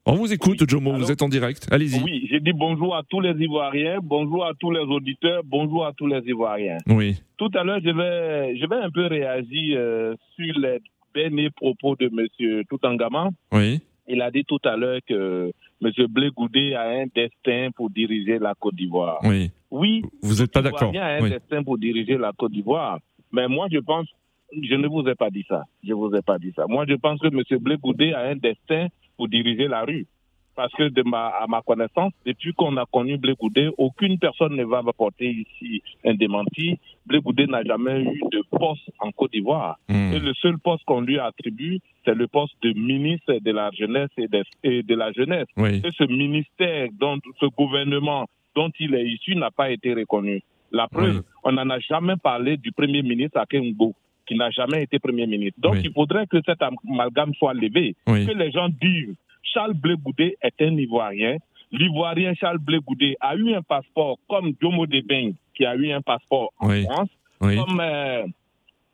On 0.06 0.14
vous 0.14 0.32
écoute, 0.32 0.60
oui. 0.62 0.66
Jomo, 0.68 0.94
vous 0.94 1.12
êtes 1.12 1.20
en 1.20 1.28
direct. 1.28 1.68
Allez-y. 1.70 2.02
Oui, 2.02 2.26
j'ai 2.30 2.40
dit 2.40 2.54
bonjour 2.54 2.96
à 2.96 3.02
tous 3.02 3.20
les 3.20 3.34
Ivoiriens, 3.38 3.98
bonjour 4.02 4.46
à 4.46 4.52
tous 4.58 4.70
les 4.70 4.80
auditeurs, 4.80 5.42
bonjour 5.44 5.84
à 5.84 5.92
tous 5.92 6.06
les 6.06 6.20
Ivoiriens. 6.26 6.78
Oui. 6.88 7.20
Tout 7.36 7.50
à 7.54 7.62
l'heure, 7.62 7.80
je 7.84 7.90
vais, 7.90 8.56
je 8.56 8.66
vais 8.66 8.76
un 8.76 8.90
peu 8.90 9.06
réagir 9.06 9.76
euh, 9.78 10.14
sur 10.34 10.58
les 10.58 10.78
derniers 11.14 11.50
propos 11.50 11.94
de 11.96 12.08
Monsieur 12.08 12.64
Toutangama. 12.64 13.28
Oui. 13.52 13.80
Il 14.08 14.22
a 14.22 14.30
dit 14.30 14.44
tout 14.44 14.58
à 14.64 14.76
l'heure 14.76 15.00
que 15.06 15.52
M. 15.84 15.90
Blé 16.08 16.30
Goudé 16.30 16.74
a 16.74 16.88
un 16.88 17.04
destin 17.14 17.68
pour 17.76 17.90
diriger 17.90 18.38
la 18.38 18.54
Côte 18.58 18.74
d'Ivoire. 18.74 19.18
Oui. 19.22 19.50
Oui. 19.72 20.02
Vous 20.22 20.36
n'êtes 20.36 20.52
pas 20.52 20.62
d'accord. 20.62 20.90
Il 20.92 20.98
a 20.98 21.16
un 21.16 21.22
oui. 21.22 21.30
destin 21.30 21.64
pour 21.64 21.78
diriger 21.78 22.18
la 22.18 22.32
Côte 22.32 22.52
d'Ivoire. 22.52 22.98
Mais 23.32 23.48
moi, 23.48 23.66
je 23.72 23.78
pense, 23.78 24.06
je 24.52 24.74
ne 24.74 24.86
vous 24.86 25.08
ai 25.08 25.14
pas 25.14 25.30
dit 25.30 25.46
ça. 25.48 25.62
Je 25.82 25.94
vous 25.94 26.14
ai 26.14 26.20
pas 26.20 26.38
dit 26.38 26.52
ça. 26.54 26.66
Moi, 26.68 26.84
je 26.86 26.94
pense 26.94 27.18
que 27.20 27.28
M. 27.28 27.58
Blé 27.58 27.76
Goudé 27.78 28.12
a 28.12 28.20
un 28.28 28.36
destin 28.36 28.88
pour 29.16 29.28
diriger 29.28 29.68
la 29.68 29.84
rue. 29.84 30.06
Parce 30.54 30.70
que 30.74 30.90
de 30.90 31.02
ma, 31.02 31.28
à 31.28 31.46
ma 31.46 31.62
connaissance, 31.62 32.12
depuis 32.26 32.52
qu'on 32.52 32.76
a 32.76 32.84
connu 32.84 33.16
Blé 33.16 33.32
Goudé, 33.40 33.70
aucune 33.78 34.18
personne 34.18 34.54
ne 34.54 34.64
va 34.64 34.82
m'apporter 34.82 35.30
ici 35.30 35.82
un 36.04 36.12
démenti. 36.12 36.78
Blé 37.06 37.20
Goudé 37.20 37.46
n'a 37.46 37.64
jamais 37.64 38.02
eu 38.02 38.20
de 38.30 38.42
poste 38.50 38.90
en 39.00 39.10
Côte 39.12 39.32
d'Ivoire. 39.32 39.78
Mmh. 39.88 40.12
Et 40.12 40.18
le 40.18 40.34
seul 40.34 40.58
poste 40.58 40.84
qu'on 40.84 41.00
lui 41.00 41.18
attribue, 41.18 41.80
c'est 42.04 42.14
le 42.14 42.28
poste 42.28 42.52
de 42.62 42.74
ministre 42.74 43.32
de 43.40 43.50
la 43.50 43.70
jeunesse 43.70 44.10
et 44.18 44.28
de, 44.28 44.44
et 44.62 44.82
de 44.82 44.94
la 44.94 45.12
jeunesse. 45.12 45.46
Oui. 45.56 45.80
Et 45.82 45.90
ce 45.96 46.04
ministère, 46.04 46.88
dont, 47.00 47.18
ce 47.40 47.46
gouvernement 47.46 48.26
dont 48.54 48.70
il 48.78 48.94
est 48.94 49.06
issu 49.06 49.34
n'a 49.36 49.50
pas 49.50 49.70
été 49.70 49.94
reconnu. 49.94 50.42
La 50.70 50.88
preuve, 50.88 51.16
Oui. 51.16 51.22
on 51.44 51.52
n'en 51.52 51.68
a 51.70 51.78
jamais 51.80 52.16
parlé 52.16 52.56
du 52.56 52.72
premier 52.72 53.02
ministre 53.02 53.38
Akengo. 53.38 53.94
qui 54.24 54.36
n'a 54.36 54.50
jamais 54.50 54.84
été 54.84 55.00
Premier 55.00 55.26
ministre. 55.26 55.58
Donc, 55.60 55.78
il 55.82 55.92
faudrait 55.92 56.28
que 56.28 56.36
cet 56.46 56.62
amalgame 56.62 57.34
soit 57.34 57.54
levé, 57.54 57.96
que 58.06 58.32
les 58.38 58.52
gens 58.52 58.68
disent 58.68 59.16
Charles 59.42 59.74
Blé 59.74 59.96
Goudé 59.96 60.36
est 60.40 60.62
un 60.62 60.76
Ivoirien. 60.76 61.38
L'Ivoirien 61.72 62.32
Charles 62.34 62.58
Blé 62.58 62.78
Goudé 62.78 63.16
a 63.20 63.34
eu 63.34 63.52
un 63.52 63.62
passeport 63.62 64.18
comme 64.28 64.52
Jomo 64.62 64.86
Debeng, 64.86 65.32
qui 65.56 65.66
a 65.66 65.74
eu 65.74 65.90
un 65.90 66.00
passeport 66.02 66.52
en 66.60 66.68
France, 66.84 67.08
comme 67.40 67.80
euh, 67.80 68.24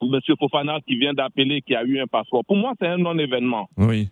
M. 0.00 0.18
Fofana 0.38 0.80
qui 0.86 0.96
vient 0.96 1.12
d'appeler, 1.12 1.60
qui 1.60 1.74
a 1.74 1.84
eu 1.84 2.00
un 2.00 2.06
passeport. 2.06 2.42
Pour 2.46 2.56
moi, 2.56 2.72
c'est 2.80 2.86
un 2.88 2.96
non-événement. 2.98 3.68
Mais 3.76 4.06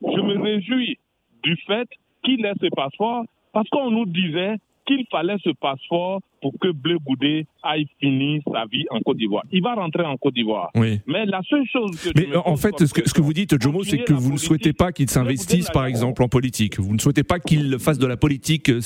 je 0.00 0.20
me 0.20 0.40
réjouis 0.40 0.98
du 1.42 1.56
fait 1.66 1.88
qu'il 2.24 2.44
ait 2.46 2.54
ce 2.58 2.68
passeport 2.74 3.24
parce 3.52 3.68
qu'on 3.68 3.90
nous 3.90 4.06
disait 4.06 4.56
qu'il 4.86 5.06
fallait 5.10 5.36
ce 5.42 5.50
passeport 5.50 6.20
pour 6.40 6.52
que 6.60 6.70
Bleu 6.72 6.98
Goudé 6.98 7.46
aille 7.62 7.86
finir 8.00 8.42
sa 8.52 8.66
vie 8.66 8.84
en 8.90 9.00
Côte 9.00 9.16
d'Ivoire. 9.16 9.44
Il 9.50 9.62
va 9.62 9.74
rentrer 9.74 10.04
en 10.04 10.16
Côte 10.16 10.34
d'Ivoire. 10.34 10.70
Mais 10.74 11.00
la 11.06 11.40
seule 11.48 11.66
chose 11.70 11.90
que... 12.02 12.10
Mais 12.20 12.36
en 12.36 12.56
fait, 12.56 12.86
ce 12.86 12.92
que, 12.92 13.08
ce 13.08 13.14
que, 13.14 13.22
vous 13.22 13.32
dites, 13.32 13.60
Jomo, 13.60 13.82
c'est 13.82 14.04
que 14.04 14.12
vous 14.12 14.32
ne 14.32 14.38
souhaitez 14.38 14.72
pas 14.72 14.92
qu'il 14.92 15.08
s'investisse, 15.08 15.70
par 15.70 15.86
exemple, 15.86 16.22
en 16.22 16.28
politique. 16.28 16.78
Vous 16.78 16.94
ne 16.94 17.00
souhaitez 17.00 17.24
pas 17.24 17.40
qu'il 17.40 17.78
fasse 17.78 17.98
de 17.98 18.06
la 18.06 18.16
politique 18.16 18.68
euh, 18.68 18.80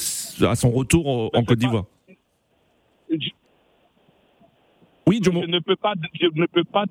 à 0.46 0.54
son 0.54 0.70
retour 0.70 1.30
en 1.34 1.44
Côte 1.44 1.58
d'Ivoire. 1.58 1.84
Oui, 5.08 5.20
Je 5.24 5.30
ne 5.30 5.58
peux 5.60 5.76
pas, 5.76 5.94
je 6.20 6.26
ne 6.34 6.46
peux 6.46 6.64
pas 6.64 6.84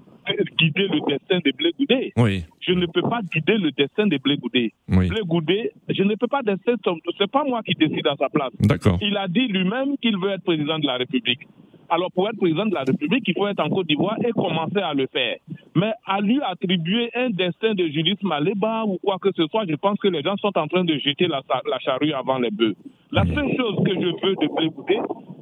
guider 0.59 0.88
le 0.88 1.00
destin 1.07 1.39
de 1.45 1.51
Blé 1.55 1.71
Goudé. 1.77 2.13
Oui. 2.17 2.45
Je 2.62 2.74
ne 2.74 2.88
peux 2.88 3.03
pas 3.03 3.21
guider 3.31 3.57
le 3.57 3.71
destin 3.71 4.07
de 4.07 4.17
Blé 4.17 4.38
Goudé. 4.38 4.74
Oui. 4.89 5.07
Blé 5.07 5.21
Goudé, 5.24 5.71
je 5.88 6.01
ne 6.03 6.15
peux 6.15 6.27
pas 6.27 6.41
décider, 6.41 6.74
c'est 7.17 7.31
pas 7.31 7.43
moi 7.43 7.62
qui 7.62 7.74
décide 7.75 8.07
à 8.07 8.15
sa 8.17 8.29
place. 8.29 8.51
D'accord. 8.59 8.97
Il 9.01 9.15
a 9.17 9.27
dit 9.27 9.47
lui-même 9.47 9.97
qu'il 10.01 10.17
veut 10.17 10.31
être 10.31 10.43
président 10.43 10.79
de 10.79 10.88
la 10.88 10.97
République. 10.97 11.41
Alors, 11.89 12.12
pour 12.12 12.27
être 12.27 12.38
président 12.38 12.65
de 12.65 12.74
la 12.74 12.83
République, 12.83 13.24
il 13.27 13.33
faut 13.33 13.47
être 13.47 13.62
en 13.62 13.69
Côte 13.69 13.88
d'Ivoire 13.88 14.17
et 14.25 14.31
commencer 14.31 14.79
à 14.79 14.93
le 14.93 15.07
faire. 15.07 15.38
Mais 15.75 15.93
à 16.05 16.19
lui 16.19 16.41
attribuer 16.41 17.09
un 17.15 17.29
destin 17.29 17.75
de 17.75 17.88
Julius 17.88 18.21
Maléba 18.24 18.83
ou 18.86 18.97
quoi 18.97 19.17
que 19.21 19.29
ce 19.38 19.45
soit, 19.47 19.63
je 19.69 19.75
pense 19.75 19.97
que 20.00 20.09
les 20.09 20.21
gens 20.21 20.36
sont 20.38 20.57
en 20.57 20.67
train 20.67 20.83
de 20.83 20.97
jeter 20.97 21.27
la, 21.27 21.41
la 21.69 21.79
charrue 21.79 22.12
avant 22.12 22.39
les 22.39 22.51
bœufs. 22.51 22.75
La 23.12 23.24
seule 23.24 23.55
chose 23.55 23.77
que 23.86 23.93
je 23.93 24.07
veux 24.25 24.36
de 24.36 24.53
Blé 24.55 24.69
Goudé, 24.69 25.00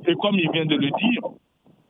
et 0.07 0.13
comme 0.15 0.35
il 0.37 0.51
vient 0.51 0.65
de 0.65 0.75
le 0.75 0.89
dire, 0.89 1.21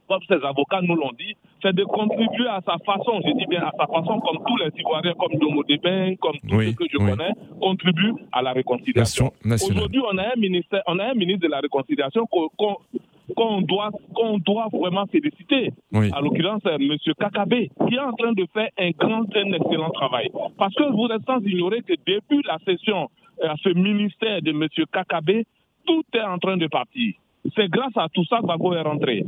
comme 0.07 0.21
ses 0.27 0.43
avocats 0.45 0.81
nous 0.81 0.95
l'ont 0.95 1.13
dit, 1.17 1.35
c'est 1.61 1.73
de 1.73 1.83
contribuer 1.83 2.47
à 2.47 2.61
sa 2.65 2.77
façon, 2.85 3.21
je 3.25 3.31
dis 3.37 3.45
bien 3.47 3.63
à 3.63 3.71
sa 3.77 3.87
façon, 3.87 4.19
comme 4.19 4.37
tous 4.45 4.57
les 4.57 4.69
Ivoiriens, 4.79 5.13
comme 5.13 5.39
Domo 5.39 5.63
Deben, 5.63 6.17
comme 6.17 6.37
tous 6.47 6.61
ceux 6.61 6.73
que 6.73 6.85
je 6.91 6.97
connais, 6.97 7.31
contribuent 7.59 8.13
à 8.31 8.41
la 8.41 8.53
réconciliation. 8.53 9.31
Aujourd'hui, 9.45 10.01
on 10.01 10.17
a 10.17 10.23
un 10.23 10.39
ministère, 10.39 10.81
on 10.87 10.99
a 10.99 11.05
un 11.05 11.13
ministre 11.13 11.41
de 11.43 11.51
la 11.51 11.59
réconciliation 11.59 12.27
qu'on 12.27 13.61
doit, 13.61 13.91
qu'on 14.13 14.37
doit 14.37 14.67
vraiment 14.71 15.05
féliciter. 15.07 15.71
À 15.93 16.21
l'occurrence, 16.21 16.61
M. 16.65 16.95
Kakabé, 17.19 17.71
qui 17.87 17.95
est 17.95 17.99
en 17.99 18.13
train 18.13 18.33
de 18.33 18.45
faire 18.53 18.69
un 18.77 18.91
grand, 18.91 19.23
un 19.35 19.53
excellent 19.53 19.89
travail. 19.89 20.29
Parce 20.57 20.73
que 20.75 20.83
vous 20.91 21.07
êtes 21.13 21.25
sans 21.25 21.39
ignorer 21.39 21.81
que 21.81 21.93
depuis 22.05 22.41
la 22.47 22.57
session 22.65 23.09
euh, 23.43 23.49
à 23.49 23.55
ce 23.61 23.69
ministère 23.69 24.41
de 24.41 24.51
M. 24.51 24.67
Kakabé, 24.91 25.45
tout 25.85 26.03
est 26.13 26.21
en 26.21 26.37
train 26.37 26.57
de 26.57 26.67
partir. 26.67 27.13
C'est 27.55 27.69
grâce 27.69 27.95
à 27.95 28.07
tout 28.09 28.25
ça 28.25 28.39
que 28.39 28.45
Bago 28.47 28.73
est 28.73 28.81
rentré. 28.81 29.23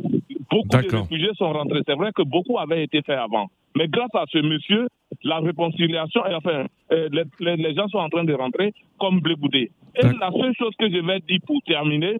Beaucoup 0.49 0.67
de 0.67 0.95
réfugiés 0.95 1.31
sont 1.37 1.51
rentrés. 1.51 1.81
C'est 1.85 1.95
vrai 1.95 2.11
que 2.13 2.23
beaucoup 2.23 2.57
avaient 2.57 2.83
été 2.83 3.01
faits 3.01 3.17
avant. 3.17 3.47
Mais 3.75 3.87
grâce 3.87 4.13
à 4.15 4.25
ce 4.31 4.39
monsieur, 4.39 4.87
la 5.23 5.39
réconciliation, 5.39 6.21
enfin, 6.33 6.65
euh, 6.91 7.09
les, 7.39 7.75
gens 7.75 7.87
sont 7.89 7.99
en 7.99 8.09
train 8.09 8.23
de 8.23 8.33
rentrer 8.33 8.73
comme 8.99 9.19
Blé 9.19 9.35
Goudé. 9.35 9.71
Et 9.95 10.03
la 10.03 10.31
seule 10.31 10.53
chose 10.55 10.73
que 10.79 10.89
je 10.89 10.97
vais 10.97 11.19
dire 11.21 11.39
pour 11.45 11.61
terminer, 11.63 12.19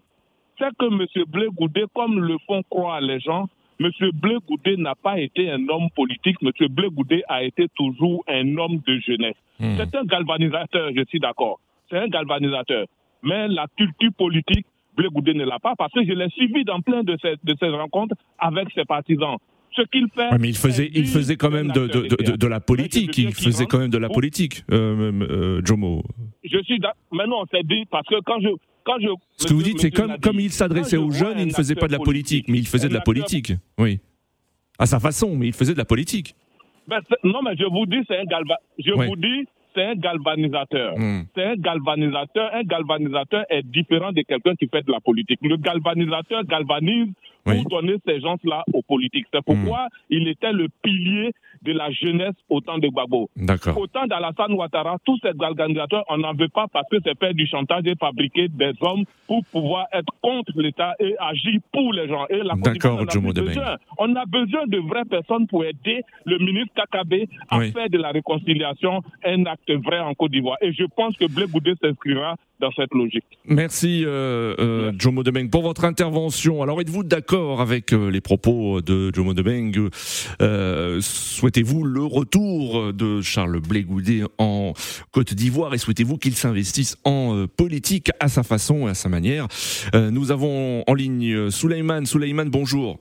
c'est 0.59 0.75
que 0.77 0.85
M. 0.85 1.25
Blé 1.27 1.47
Goudé, 1.55 1.85
comme 1.93 2.19
le 2.19 2.37
font 2.45 2.61
croire 2.69 3.01
les 3.01 3.19
gens, 3.19 3.47
M. 3.79 3.91
Blé 4.13 4.37
Goudé 4.47 4.77
n'a 4.77 4.95
pas 4.95 5.19
été 5.19 5.51
un 5.51 5.67
homme 5.69 5.89
politique. 5.95 6.37
M. 6.41 6.51
Blé 6.69 6.89
Goudé 6.89 7.23
a 7.27 7.43
été 7.43 7.67
toujours 7.75 8.23
un 8.27 8.57
homme 8.57 8.79
de 8.85 8.99
jeunesse. 8.99 9.35
Hmm. 9.59 9.75
C'est 9.77 9.95
un 9.95 10.03
galvanisateur, 10.03 10.89
je 10.95 11.03
suis 11.07 11.19
d'accord. 11.19 11.59
C'est 11.89 11.99
un 11.99 12.07
galvanisateur. 12.07 12.85
Mais 13.23 13.47
la 13.47 13.65
culture 13.75 14.11
politique, 14.17 14.65
Blé 14.97 15.07
Goudé 15.09 15.33
ne 15.33 15.45
l'a 15.45 15.59
pas 15.59 15.75
parce 15.77 15.93
que 15.93 16.03
je 16.03 16.11
l'ai 16.11 16.29
suivi 16.29 16.63
dans 16.65 16.81
plein 16.81 17.03
de 17.03 17.15
ces, 17.21 17.35
de 17.43 17.55
ces 17.59 17.69
rencontres 17.69 18.15
avec 18.39 18.67
ses 18.73 18.83
partisans. 18.83 19.37
Ce 19.75 19.83
qu'il 19.83 20.07
fait. 20.15 20.35
mais 20.39 20.49
il 20.49 20.57
faisait, 20.57 20.89
il 20.93 21.05
faisait 21.05 21.35
quand 21.35 21.51
même 21.51 21.71
de, 21.71 21.85
de, 21.85 22.07
de, 22.07 22.35
de 22.35 22.47
la 22.47 22.59
politique. 22.59 23.15
Il 23.17 23.33
faisait 23.33 23.67
quand 23.67 23.77
même 23.77 23.91
de 23.91 23.97
la 23.99 24.09
politique, 24.09 24.63
euh, 24.71 25.11
euh, 25.21 25.61
Jomo. 25.63 26.01
Je 26.43 26.57
suis. 26.63 26.79
Mais 27.11 27.27
non, 27.27 27.43
c'est 27.51 27.63
dit 27.65 27.85
parce 27.91 28.07
que 28.07 28.19
quand 28.25 28.39
je. 28.41 28.49
Quand 28.83 28.99
je 29.01 29.09
Ce 29.35 29.45
que 29.45 29.53
vous 29.53 29.61
dites, 29.61 29.79
c'est 29.79 29.91
comme, 29.91 30.17
comme 30.19 30.39
il 30.39 30.49
s'adressait 30.49 30.95
aux 30.97 31.11
jeunes, 31.11 31.37
il 31.39 31.47
ne 31.47 31.51
faisait 31.53 31.75
pas 31.75 31.87
de 31.87 31.91
la 31.91 31.99
politique, 31.99 32.47
mais 32.47 32.57
il 32.57 32.65
faisait 32.67 32.87
de 32.87 32.93
la 32.93 33.01
politique. 33.01 33.51
Oui. 33.77 33.99
À 34.79 34.85
sa 34.85 34.99
façon, 34.99 35.35
mais 35.35 35.47
il 35.47 35.53
faisait 35.53 35.73
de 35.73 35.77
la 35.77 35.85
politique. 35.85 36.33
Ben, 36.87 36.99
non, 37.23 37.41
mais 37.43 37.55
je 37.57 37.65
vous 37.65 37.85
dis, 37.85 37.97
c'est 38.07 38.17
un 38.17 38.23
galva. 38.23 38.55
Je 38.79 38.91
vous 38.93 39.15
dis, 39.17 39.45
c'est 39.77 39.85
un 39.85 39.95
galvanisateur. 39.95 40.97
Hmm. 40.97 41.21
C'est 41.35 41.43
un 41.43 41.55
galvanisateur. 41.55 42.49
Un 42.53 42.63
galvanisateur 42.63 43.45
est 43.49 43.63
différent 43.63 44.11
de 44.11 44.21
quelqu'un 44.21 44.55
qui 44.55 44.67
fait 44.67 44.81
de 44.81 44.91
la 44.91 44.99
politique. 44.99 45.39
Le 45.43 45.57
galvanisateur 45.57 46.43
galvanise 46.45 47.09
pour 47.55 47.81
donner 47.81 47.95
ces 48.05 48.19
gens-là 48.19 48.63
aux 48.73 48.81
politiques. 48.81 49.27
C'est 49.33 49.43
pourquoi 49.43 49.85
hmm. 49.85 50.05
il 50.09 50.27
était 50.27 50.51
le 50.51 50.67
pilier 50.81 51.31
de 51.63 51.71
la 51.73 51.91
jeunesse 51.91 52.35
au 52.49 52.61
temps 52.61 52.77
de 52.77 52.87
Gbagbo. 52.87 53.29
Au 53.75 53.87
temps 53.87 54.05
d'Alassane 54.05 54.53
Ouattara, 54.53 54.97
tous 55.05 55.19
ces 55.23 55.31
organisateurs, 55.39 56.03
on 56.09 56.17
n'en 56.17 56.33
veut 56.33 56.49
pas 56.49 56.67
parce 56.71 56.87
que 56.89 56.97
c'est 57.03 57.17
faire 57.17 57.33
du 57.33 57.47
chantage 57.47 57.83
et 57.85 57.95
fabriquer 57.95 58.47
des 58.47 58.73
hommes 58.81 59.03
pour 59.27 59.43
pouvoir 59.45 59.87
être 59.93 60.13
contre 60.21 60.51
l'État 60.55 60.93
et 60.99 61.15
agir 61.19 61.59
pour 61.71 61.93
les 61.93 62.07
gens. 62.07 62.25
Et 62.29 62.37
la 62.37 62.55
D'accord, 62.55 62.99
on, 62.99 63.59
a 63.59 63.77
on 63.97 64.15
a 64.15 64.25
besoin 64.25 64.67
de 64.67 64.77
vraies 64.77 65.05
personnes 65.05 65.47
pour 65.47 65.63
aider 65.65 66.01
le 66.25 66.37
ministre 66.39 66.73
Kakabe 66.75 67.27
à 67.49 67.59
faire 67.61 67.89
de 67.89 67.97
la 67.97 68.11
réconciliation 68.11 69.01
un 69.25 69.45
acte 69.45 69.71
vrai 69.71 69.99
en 69.99 70.13
Côte 70.13 70.31
d'Ivoire. 70.31 70.57
Et 70.61 70.73
je 70.73 70.83
pense 70.95 71.15
que 71.17 71.25
Blé 71.25 71.45
Goudé 71.47 71.73
s'inscrira 71.81 72.35
dans 72.59 72.71
cette 72.71 72.93
logique. 72.93 73.23
Merci, 73.45 74.03
euh, 74.05 74.55
euh, 74.59 74.91
Jomo 74.97 75.23
Debeng, 75.23 75.49
pour 75.49 75.61
votre 75.61 75.85
intervention. 75.85 76.61
Alors, 76.63 76.81
êtes-vous 76.81 77.03
d'accord 77.03 77.61
avec 77.61 77.93
euh, 77.93 78.09
les 78.09 78.21
propos 78.21 78.81
de 78.81 79.13
Jomo 79.13 79.33
Debeng 79.33 79.71
euh, 80.41 80.99
Souhaitez-vous 81.01 81.83
le 81.83 82.03
retour 82.03 82.93
de 82.93 83.21
Charles 83.21 83.59
Blé 83.59 83.83
Goudé 83.83 84.23
en 84.37 84.73
Côte 85.11 85.33
d'Ivoire 85.33 85.73
et 85.73 85.77
souhaitez-vous 85.77 86.17
qu'il 86.17 86.35
s'investisse 86.35 86.97
en 87.03 87.35
euh, 87.35 87.47
politique 87.47 88.09
à 88.19 88.27
sa 88.27 88.43
façon 88.43 88.87
et 88.87 88.91
à 88.91 88.95
sa 88.95 89.09
manière? 89.09 89.47
Nous 89.93 90.31
avons 90.31 90.83
en 90.87 90.93
ligne 90.93 91.49
Souleyman. 91.49 92.05
Souleyman, 92.05 92.49
bonjour. 92.49 92.99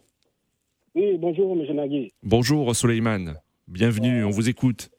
Oui, 0.94 1.16
bonjour, 1.18 1.56
M. 1.56 1.76
Nagui. 1.76 2.12
Bonjour, 2.22 2.74
Souleyman. 2.74 3.34
Bienvenue, 3.68 4.24
on 4.24 4.30
vous 4.30 4.48
écoute. 4.48 4.90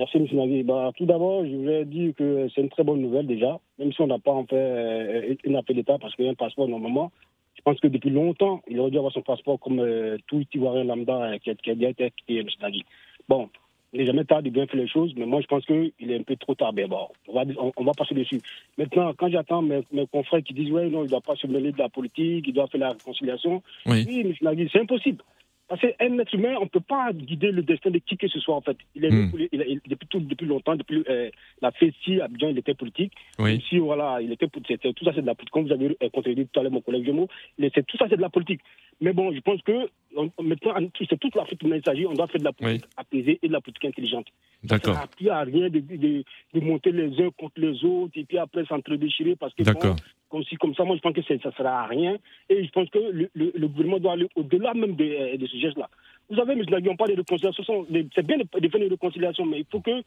Merci, 0.00 0.16
M. 0.16 0.26
Nagui. 0.32 0.62
Bah, 0.62 0.92
tout 0.96 1.04
d'abord, 1.04 1.44
je 1.44 1.54
voulais 1.54 1.84
dire 1.84 2.14
que 2.16 2.48
c'est 2.54 2.62
une 2.62 2.70
très 2.70 2.84
bonne 2.84 3.02
nouvelle 3.02 3.26
déjà, 3.26 3.60
même 3.78 3.92
si 3.92 4.00
on 4.00 4.06
n'a 4.06 4.18
pas 4.18 4.30
en 4.30 4.46
fait 4.46 4.56
euh, 4.56 5.34
un 5.46 5.54
appel 5.56 5.76
d'État 5.76 5.98
parce 6.00 6.16
qu'il 6.16 6.24
y 6.24 6.28
a 6.28 6.30
un 6.30 6.34
passeport 6.34 6.66
normalement. 6.68 7.12
Je 7.54 7.60
pense 7.60 7.78
que 7.80 7.86
depuis 7.86 8.08
longtemps, 8.08 8.62
il 8.66 8.80
aurait 8.80 8.90
dû 8.90 8.96
avoir 8.96 9.12
son 9.12 9.20
passeport 9.20 9.60
comme 9.60 9.78
euh, 9.78 10.16
tout 10.26 10.42
Ivoirien 10.54 10.84
lambda 10.84 11.24
euh, 11.24 11.38
qui, 11.38 11.50
a, 11.50 11.54
qui 11.54 11.70
a 11.70 11.74
déjà 11.74 11.90
été 11.90 12.12
M. 12.30 12.46
Nagui. 12.62 12.82
Bon, 13.28 13.50
il 13.92 14.00
n'est 14.00 14.06
jamais 14.06 14.24
tard 14.24 14.42
de 14.42 14.48
bien 14.48 14.66
faire 14.66 14.80
les 14.80 14.88
choses, 14.88 15.12
mais 15.18 15.26
moi 15.26 15.42
je 15.42 15.46
pense 15.46 15.66
qu'il 15.66 15.92
est 16.00 16.16
un 16.16 16.22
peu 16.22 16.36
trop 16.36 16.54
tard. 16.54 16.72
Mais 16.72 16.86
bon, 16.86 17.08
on 17.28 17.34
va, 17.34 17.42
on, 17.76 17.84
va 17.84 17.92
passer 17.92 18.14
dessus. 18.14 18.40
Maintenant, 18.78 19.12
quand 19.12 19.28
j'attends 19.28 19.60
mes, 19.60 19.82
mes, 19.92 20.06
confrères 20.06 20.42
qui 20.42 20.54
disent, 20.54 20.72
ouais, 20.72 20.88
non, 20.88 21.00
il 21.00 21.04
ne 21.04 21.10
doit 21.10 21.20
pas 21.20 21.36
se 21.36 21.46
mêler 21.46 21.72
de 21.72 21.78
la 21.78 21.90
politique, 21.90 22.46
il 22.48 22.54
doit 22.54 22.68
faire 22.68 22.80
la 22.80 22.92
réconciliation. 22.92 23.62
Oui, 23.84 24.06
oui 24.08 24.20
M. 24.20 24.32
Nagui, 24.40 24.66
c'est 24.72 24.80
impossible. 24.80 25.22
Parce 25.70 25.82
qu'un 25.82 26.18
être 26.18 26.34
humain, 26.34 26.56
on 26.58 26.64
ne 26.64 26.68
peut 26.68 26.80
pas 26.80 27.12
guider 27.12 27.52
le 27.52 27.62
destin 27.62 27.90
de 27.90 27.98
qui 27.98 28.16
que 28.16 28.26
ce 28.26 28.40
soit, 28.40 28.56
en 28.56 28.60
fait. 28.60 28.76
Il 28.96 29.04
est, 29.04 29.10
hmm. 29.12 29.30
il, 29.52 29.80
depuis, 29.86 30.08
tout, 30.08 30.18
depuis 30.18 30.44
longtemps, 30.44 30.74
depuis 30.74 31.04
euh, 31.08 31.30
la 31.62 31.70
FECI, 31.70 32.20
Abidjan, 32.20 32.48
il 32.48 32.58
était 32.58 32.74
politique. 32.74 33.12
Oui. 33.38 33.58
Ici, 33.58 33.78
voilà, 33.78 34.20
il 34.20 34.32
était, 34.32 34.48
tout 34.48 35.04
ça, 35.04 35.12
c'est 35.14 35.22
de 35.22 35.26
la 35.26 35.36
politique. 35.36 35.52
Comme 35.52 35.66
vous 35.68 35.72
avez 35.72 35.96
euh, 36.02 36.08
contredit 36.10 36.48
tout 36.48 36.58
à 36.58 36.64
l'heure 36.64 36.72
mon 36.72 36.80
collègue 36.80 37.06
Jemo, 37.06 37.28
tout 37.56 37.96
ça, 37.96 38.06
c'est 38.10 38.16
de 38.16 38.20
la 38.20 38.30
politique. 38.30 38.62
Mais 39.00 39.12
bon, 39.12 39.32
je 39.32 39.38
pense 39.38 39.62
que 39.62 39.88
maintenant, 40.42 40.74
c'est 40.98 41.20
toute 41.20 41.36
l'Afrique 41.36 41.60
dont 41.60 41.72
il 41.72 41.82
s'agit. 41.84 42.04
On 42.04 42.14
doit 42.14 42.26
faire 42.26 42.40
de 42.40 42.46
la 42.46 42.52
politique 42.52 42.90
apaisée 42.96 43.38
et 43.40 43.46
de 43.46 43.52
la 43.52 43.60
politique 43.60 43.84
intelligente. 43.84 44.26
D'accord. 44.64 44.96
Ça 44.96 45.08
ne 45.20 45.30
à 45.30 45.42
rien 45.42 45.68
de, 45.70 45.78
de, 45.78 46.24
de, 46.52 46.60
monter 46.60 46.90
les 46.90 47.20
uns 47.22 47.30
contre 47.38 47.60
les 47.60 47.84
autres 47.84 48.12
et 48.16 48.24
puis 48.24 48.38
après 48.38 48.64
s'entre-déchirer 48.66 49.36
parce 49.36 49.54
que 49.54 49.62
bon, 49.62 49.96
comme, 50.30 50.44
si, 50.44 50.56
comme 50.56 50.74
ça, 50.74 50.84
moi, 50.84 50.96
je 50.96 51.00
pense 51.00 51.12
que 51.12 51.22
ça 51.22 51.34
ne 51.34 51.52
sera 51.52 51.82
à 51.82 51.86
rien. 51.86 52.16
Et 52.48 52.64
je 52.64 52.70
pense 52.70 52.88
que 52.90 52.98
le, 52.98 53.30
le, 53.34 53.68
gouvernement 53.68 53.98
doit 53.98 54.12
aller 54.12 54.28
au-delà 54.36 54.74
même 54.74 54.94
de, 54.94 55.04
euh, 55.04 55.36
de 55.36 55.46
ce 55.46 55.56
geste-là. 55.58 55.88
Vous 56.30 56.36
savez, 56.36 56.52
M. 56.52 56.62
Nagui, 56.70 56.88
on 56.88 56.96
parle 56.96 57.10
de 57.10 57.16
réconciliation. 57.16 57.86
C'est 58.14 58.24
bien 58.26 58.38
de 58.38 58.68
faire 58.68 58.80
une 58.80 58.90
réconciliation, 58.90 59.44
mais 59.44 59.60
il 59.60 59.66
faut 59.70 59.80
que 59.80 60.02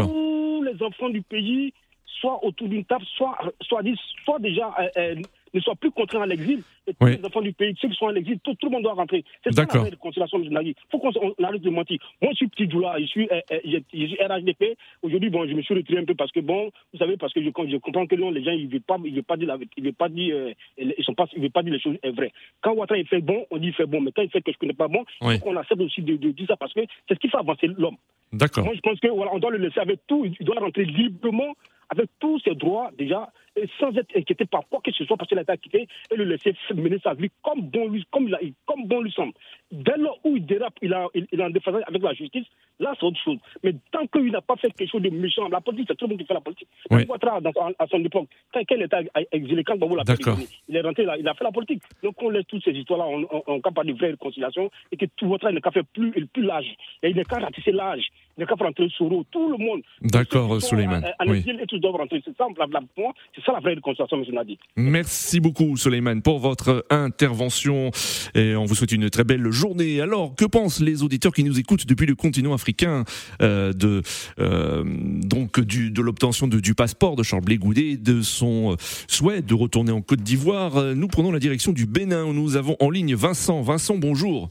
tous 0.00 0.62
les 0.62 0.82
enfants 0.82 1.10
du 1.10 1.22
pays 1.22 1.72
soient 2.20 2.42
autour 2.44 2.68
d'une 2.68 2.84
table, 2.84 3.04
soit, 3.16 3.36
soit, 3.62 3.82
soit 4.24 4.38
déjà 4.38 4.74
euh, 4.78 4.88
euh, 4.96 5.14
ne 5.52 5.60
soient 5.60 5.74
plus 5.74 5.90
contraints 5.90 6.22
à 6.22 6.26
l'exil. 6.26 6.62
Et 6.86 6.94
tous 6.94 7.06
les 7.06 7.24
enfants 7.24 7.40
du 7.40 7.52
pays, 7.52 7.74
ceux 7.80 7.88
qui 7.88 7.96
sont 7.96 8.08
à 8.08 8.12
l'exil, 8.12 8.38
tout, 8.40 8.54
tout, 8.54 8.66
le 8.66 8.72
monde 8.72 8.84
doit 8.84 8.94
rentrer. 8.94 9.24
C'est 9.42 9.52
ça 9.54 9.64
la 9.64 9.80
vraie 9.80 9.90
réconciliation, 9.90 10.38
M. 10.42 10.58
Il 10.62 10.74
faut 10.90 10.98
qu'on 10.98 11.10
arrête 11.42 11.60
de 11.60 11.70
mentir. 11.70 11.98
Moi, 12.22 12.30
je 12.32 12.36
suis 12.36 12.48
petit 12.48 12.66
Doula, 12.66 12.94
je 13.00 13.06
suis, 13.06 13.28
euh, 13.30 13.40
euh, 13.52 13.58
je 13.92 14.06
suis 14.06 14.16
RHDP. 14.20 14.76
Aujourd'hui, 15.02 15.30
bon, 15.30 15.46
je 15.48 15.54
me 15.54 15.62
suis 15.62 15.74
retiré 15.74 16.00
un 16.00 16.04
peu 16.04 16.14
parce 16.14 16.30
que, 16.30 16.40
bon, 16.40 16.70
vous 16.92 16.98
savez, 16.98 17.16
parce 17.16 17.32
que 17.32 17.42
je, 17.42 17.46
je 17.48 17.76
comprends 17.78 18.06
que 18.06 18.14
non, 18.14 18.30
les 18.30 18.44
gens, 18.44 18.52
ils 18.52 18.66
ne 18.66 18.72
veulent 18.72 18.80
pas, 18.82 18.98
ils 19.04 19.14
veulent 19.14 19.24
pas 19.24 19.36
dire, 19.36 19.48
la, 19.48 19.58
ils 19.76 19.84
veulent 19.84 19.94
pas 19.94 20.08
dire, 20.08 20.36
euh, 20.36 20.52
ils 20.78 21.04
sont 21.04 21.14
pas, 21.14 21.26
ils 21.34 21.42
veulent 21.42 21.50
pas 21.50 21.62
dire 21.62 21.72
les 21.72 21.80
choses 21.80 21.96
vraies. 22.04 22.32
Quand 22.60 22.72
Ouattara 22.72 22.98
il 22.98 23.06
fait 23.06 23.20
bon, 23.20 23.46
on 23.50 23.58
dit 23.58 23.68
il 23.68 23.74
fait 23.74 23.86
bon. 23.86 24.00
Mais 24.00 24.12
quand 24.12 24.22
il 24.22 24.30
fait 24.30 24.42
chose 24.46 24.56
qui 24.58 24.66
n'est 24.66 24.72
pas 24.72 24.88
bon, 24.88 25.04
oui. 25.22 25.40
on 25.44 25.56
accepte 25.56 25.80
aussi 25.80 26.02
de, 26.02 26.16
de, 26.16 26.30
dire 26.30 26.46
ça 26.46 26.56
parce 26.56 26.72
que 26.72 26.80
c'est 27.08 27.14
ce 27.14 27.18
qui 27.18 27.28
fait 27.28 27.38
avancer 27.38 27.66
l'homme. 27.66 27.96
D'accord. 28.32 28.64
Moi, 28.64 28.74
je 28.74 28.80
pense 28.80 29.00
que 29.00 29.08
voilà, 29.08 29.32
on 29.34 29.38
doit 29.38 29.50
le 29.50 29.58
laisser 29.58 29.80
avec 29.80 30.00
tout. 30.06 30.24
Il 30.24 30.44
doit 30.44 30.58
rentrer 30.60 30.84
librement 30.84 31.54
avec 31.88 32.10
tous 32.18 32.40
ses 32.40 32.54
droits 32.54 32.90
déjà, 32.98 33.30
et 33.54 33.68
sans 33.78 33.96
être 33.96 34.16
inquiété 34.16 34.44
par 34.44 34.62
quoi 34.68 34.80
que 34.84 34.92
ce 34.92 35.04
soit, 35.04 35.16
parce 35.16 35.28
qu'il 35.28 35.38
a 35.38 35.42
été 35.42 35.52
acquitté, 35.52 35.88
et 36.10 36.16
le 36.16 36.24
laisser 36.24 36.54
mener 36.82 36.98
sa 37.02 37.14
vie 37.14 37.30
comme 37.42 37.62
bon 37.62 37.88
lui, 37.88 38.04
comme, 38.10 38.28
il 38.42 38.52
comme 38.66 38.86
bon 38.86 39.00
lui 39.00 39.12
semble. 39.12 39.32
Dès 39.72 39.96
lors 39.96 40.18
où 40.24 40.36
il 40.36 40.46
dérape, 40.46 40.74
il, 40.82 40.92
a, 40.94 41.06
il, 41.14 41.26
il 41.32 41.40
est 41.40 41.44
en 41.44 41.50
défense 41.50 41.74
avec 41.86 42.02
la 42.02 42.14
justice, 42.14 42.46
là 42.78 42.92
c'est 42.98 43.06
autre 43.06 43.20
chose. 43.24 43.38
Mais 43.64 43.74
tant 43.90 44.06
qu'il 44.06 44.30
n'a 44.30 44.40
pas 44.40 44.56
fait 44.56 44.70
quelque 44.72 44.90
chose 44.90 45.02
de 45.02 45.10
méchant, 45.10 45.48
la 45.48 45.60
politique, 45.60 45.86
c'est 45.88 45.96
tout 45.96 46.06
le 46.06 46.10
monde 46.10 46.20
qui 46.20 46.26
fait 46.26 46.34
la 46.34 46.40
politique. 46.40 46.68
Oui. 46.90 47.04
Ouattara, 47.08 47.40
à 47.78 47.86
son 47.88 48.04
époque, 48.04 48.28
quand 48.52 48.60
il 48.70 48.82
était 48.82 49.10
exilé, 49.32 49.64
quand 49.64 49.76
Babou 49.76 49.96
l'a 49.96 50.04
il 50.68 50.76
est 50.76 50.80
rentré 50.80 51.04
là, 51.04 51.16
il 51.18 51.26
a 51.26 51.34
fait 51.34 51.44
la 51.44 51.52
politique. 51.52 51.82
Donc 52.02 52.14
on 52.22 52.30
laisse 52.30 52.46
toutes 52.46 52.64
ces 52.64 52.72
histoires-là, 52.72 53.06
on, 53.06 53.42
on 53.46 53.60
pas 53.60 53.84
de 53.84 53.92
vraie 53.92 54.10
réconciliation, 54.10 54.70
et 54.92 54.96
que 54.96 55.06
tout 55.16 55.26
Ouattara 55.26 55.52
n'est 55.52 55.60
qu'à 55.60 55.70
faire 55.70 55.84
plus, 55.92 56.12
plus 56.32 56.42
l'âge. 56.42 56.74
Et 57.02 57.10
il 57.10 57.16
n'est 57.16 57.24
qu'à 57.24 57.38
ratisser 57.38 57.72
l'âge, 57.72 58.06
il 58.36 58.40
n'est 58.40 58.46
qu'à 58.46 58.56
faire 58.56 58.68
entrer 58.68 58.88
Soro, 58.96 59.24
tout 59.30 59.50
le 59.50 59.58
monde. 59.58 59.82
D'accord, 60.00 60.60
Suleiman. 60.62 61.02
Oui. 61.26 61.44
Et 61.46 61.66
tous 61.66 61.78
doivent 61.78 61.96
rentrer. 61.96 62.22
C'est 62.24 62.36
ça, 62.36 62.46
c'est 63.34 63.44
ça 63.44 63.52
la 63.52 63.60
vraie 63.60 63.74
réconciliation, 63.74 64.22
M. 64.22 64.34
Nadi. 64.34 64.58
Merci 64.76 65.40
beaucoup, 65.40 65.76
Suleiman, 65.76 66.20
pour 66.22 66.38
votre 66.38 66.65
intervention. 66.90 67.90
Et 68.34 68.56
on 68.56 68.64
vous 68.64 68.74
souhaite 68.74 68.92
une 68.92 69.10
très 69.10 69.24
belle 69.24 69.50
journée. 69.50 70.00
Alors, 70.00 70.34
que 70.34 70.44
pensent 70.44 70.80
les 70.80 71.02
auditeurs 71.02 71.32
qui 71.32 71.44
nous 71.44 71.58
écoutent 71.58 71.86
depuis 71.86 72.06
le 72.06 72.14
continent 72.14 72.52
africain 72.52 73.04
euh, 73.42 73.72
de 73.72 74.02
euh, 74.38 74.84
donc 74.86 75.60
du, 75.60 75.90
de 75.90 76.02
l'obtention 76.02 76.46
du 76.46 76.74
passeport 76.74 77.16
de 77.16 77.22
Charles 77.22 77.44
Blé 77.44 77.58
Goudet, 77.58 77.96
de 77.96 78.22
son 78.22 78.76
souhait 79.08 79.42
de 79.42 79.54
retourner 79.54 79.92
en 79.92 80.02
Côte 80.02 80.22
d'Ivoire? 80.22 80.94
Nous 80.94 81.08
prenons 81.08 81.32
la 81.32 81.38
direction 81.38 81.72
du 81.72 81.86
Bénin. 81.86 82.24
Où 82.24 82.32
nous 82.32 82.56
avons 82.56 82.76
en 82.80 82.90
ligne 82.90 83.14
Vincent. 83.14 83.62
Vincent, 83.62 83.96
bonjour. 83.96 84.50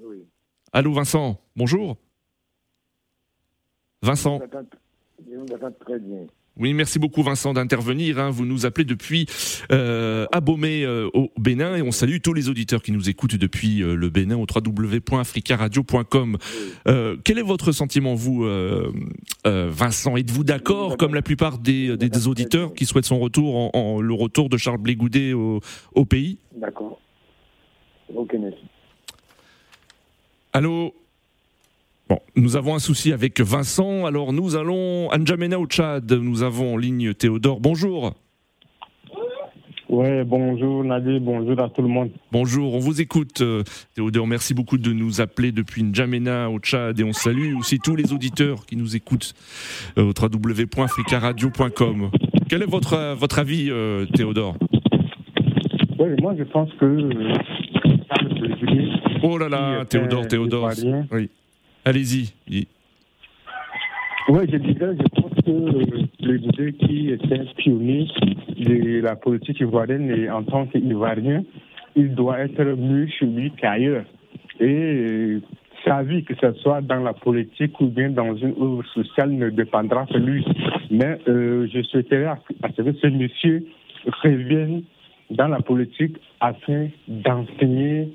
Oui. 0.00 0.24
Allô, 0.72 0.92
Vincent. 0.92 1.40
Bonjour. 1.56 1.96
Vincent. 4.02 4.40
Je 5.30 5.36
vous 5.36 5.54
entends 5.54 5.72
très 5.84 5.98
bien. 5.98 6.26
Oui, 6.58 6.74
merci 6.74 6.98
beaucoup 6.98 7.22
Vincent 7.22 7.54
d'intervenir. 7.54 8.18
Hein. 8.18 8.30
Vous 8.30 8.44
nous 8.44 8.66
appelez 8.66 8.84
depuis 8.84 9.26
euh, 9.72 10.26
Abomey 10.32 10.84
euh, 10.84 11.08
au 11.14 11.32
Bénin 11.38 11.76
et 11.76 11.82
on 11.82 11.92
salue 11.92 12.18
tous 12.22 12.34
les 12.34 12.50
auditeurs 12.50 12.82
qui 12.82 12.92
nous 12.92 13.08
écoutent 13.08 13.36
depuis 13.36 13.82
euh, 13.82 13.94
le 13.94 14.10
Bénin 14.10 14.36
au 14.36 14.44
www.africaradio.com. 14.54 16.36
Euh, 16.88 17.16
quel 17.24 17.38
est 17.38 17.42
votre 17.42 17.72
sentiment, 17.72 18.14
vous, 18.14 18.46
Vincent? 19.44 20.16
Êtes-vous 20.16 20.44
d'accord, 20.44 20.98
comme 20.98 21.14
la 21.14 21.22
plupart 21.22 21.58
des, 21.58 21.96
des, 21.96 22.10
des, 22.10 22.28
auditeurs 22.28 22.74
qui 22.74 22.84
souhaitent 22.84 23.06
son 23.06 23.18
retour, 23.18 23.56
en, 23.56 23.70
en, 23.72 24.00
le 24.02 24.12
retour 24.12 24.50
de 24.50 24.58
Charles 24.58 24.78
Blé 24.78 24.94
Goudet 24.94 25.32
au, 25.32 25.60
au 25.94 26.04
pays? 26.04 26.38
D'accord. 26.54 27.00
Ok, 28.14 28.34
merci. 28.38 28.62
Allô? 30.52 30.94
Bon, 32.08 32.18
nous 32.36 32.56
avons 32.56 32.74
un 32.74 32.78
souci 32.78 33.12
avec 33.12 33.40
Vincent, 33.40 34.06
alors 34.06 34.32
nous 34.32 34.56
allons 34.56 35.08
à 35.10 35.18
N'Djamena 35.18 35.58
au 35.58 35.66
Tchad, 35.66 36.10
nous 36.12 36.42
avons 36.42 36.74
en 36.74 36.76
ligne 36.76 37.14
Théodore, 37.14 37.60
bonjour. 37.60 38.14
Ouais, 39.88 40.24
bonjour 40.24 40.84
Nadé, 40.84 41.20
bonjour 41.20 41.60
à 41.60 41.68
tout 41.68 41.82
le 41.82 41.88
monde. 41.88 42.10
Bonjour, 42.32 42.74
on 42.74 42.78
vous 42.78 43.00
écoute 43.00 43.42
Théodore, 43.94 44.26
merci 44.26 44.52
beaucoup 44.52 44.78
de 44.78 44.92
nous 44.92 45.20
appeler 45.20 45.52
depuis 45.52 45.82
N'Djamena 45.82 46.50
au 46.50 46.58
Tchad 46.58 46.98
et 46.98 47.04
on 47.04 47.12
salue 47.12 47.54
aussi 47.56 47.78
tous 47.78 47.94
les 47.94 48.12
auditeurs 48.12 48.66
qui 48.66 48.76
nous 48.76 48.96
écoutent 48.96 49.34
au 49.96 50.12
www.africaradio.com. 50.20 52.10
Quel 52.48 52.62
est 52.62 52.70
votre, 52.70 53.14
votre 53.14 53.38
avis 53.38 53.70
Théodore? 54.14 54.56
Oui, 55.98 56.08
moi 56.20 56.34
je 56.36 56.44
pense 56.44 56.70
que... 56.80 57.08
Oh 59.22 59.38
là 59.38 59.48
là, 59.48 59.84
Théodore, 59.84 60.26
Théodore. 60.26 60.70
Oui. 61.12 61.30
Allez-y. 61.84 62.32
Oui, 64.28 64.40
je 64.50 64.56
disais, 64.56 64.96
je 64.96 65.20
pense 65.20 65.34
que 65.44 66.24
le 66.24 66.38
Goudet 66.38 66.72
qui 66.74 67.10
était 67.10 67.44
pionnier 67.56 68.06
de 68.56 69.00
la 69.00 69.16
politique 69.16 69.58
ivoirienne 69.60 70.10
et 70.10 70.30
en 70.30 70.44
tant 70.44 70.66
qu'Ivoirien, 70.66 71.42
il 71.96 72.14
doit 72.14 72.38
être 72.38 72.62
mieux 72.62 73.08
chez 73.08 73.26
lui 73.26 73.50
qu'ailleurs. 73.52 74.04
Et 74.60 75.38
sa 75.84 76.02
vie, 76.04 76.22
que 76.22 76.34
ce 76.40 76.52
soit 76.60 76.80
dans 76.82 77.00
la 77.00 77.12
politique 77.14 77.80
ou 77.80 77.86
bien 77.86 78.10
dans 78.10 78.36
une 78.36 78.54
œuvre 78.60 78.84
sociale, 78.94 79.32
ne 79.32 79.50
dépendra 79.50 80.04
de 80.06 80.18
lui. 80.18 80.44
Mais 80.90 81.18
euh, 81.28 81.66
je 81.72 81.82
souhaiterais 81.82 82.36
ce 82.76 82.82
que 82.82 82.92
ce 82.92 83.06
monsieur 83.08 83.66
revienne 84.22 84.82
dans 85.30 85.48
la 85.48 85.60
politique 85.60 86.16
afin 86.40 86.88
d'enseigner 87.08 88.12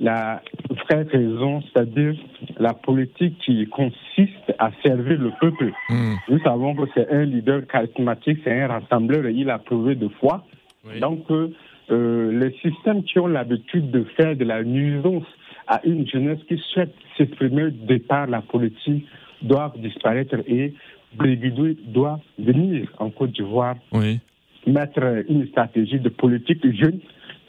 la 0.00 0.40
vraie 0.84 1.02
raison, 1.02 1.62
c'est-à-dire 1.62 2.14
la 2.58 2.74
politique 2.74 3.38
qui 3.44 3.66
consiste 3.66 4.54
à 4.58 4.70
servir 4.82 5.18
le 5.20 5.30
peuple. 5.40 5.72
Mmh. 5.90 6.14
Nous 6.28 6.38
savons 6.40 6.74
que 6.74 6.90
c'est 6.94 7.10
un 7.10 7.24
leader 7.24 7.66
charismatique, 7.66 8.38
c'est 8.44 8.60
un 8.60 8.68
rassembleur 8.68 9.26
et 9.26 9.32
il 9.32 9.50
a 9.50 9.58
prouvé 9.58 9.94
de 9.94 10.08
foi. 10.20 10.44
Oui. 10.84 11.00
Donc, 11.00 11.30
euh, 11.30 12.32
les 12.32 12.52
systèmes 12.62 13.02
qui 13.04 13.18
ont 13.18 13.26
l'habitude 13.26 13.90
de 13.90 14.04
faire 14.16 14.36
de 14.36 14.44
la 14.44 14.62
nuisance 14.62 15.26
à 15.66 15.80
une 15.84 16.06
jeunesse 16.06 16.40
qui 16.48 16.60
souhaite 16.72 16.94
s'exprimer 17.16 17.70
de 17.70 17.98
par 17.98 18.26
la 18.26 18.40
politique 18.40 19.06
doivent 19.42 19.78
disparaître 19.78 20.36
et 20.46 20.74
Brigidou 21.14 21.74
doit 21.86 22.20
venir 22.38 22.88
en 22.98 23.10
Côte 23.10 23.32
d'Ivoire 23.32 23.76
oui. 23.92 24.18
mettre 24.66 25.24
une 25.28 25.46
stratégie 25.48 26.00
de 26.00 26.08
politique 26.08 26.64
jeune 26.74 27.00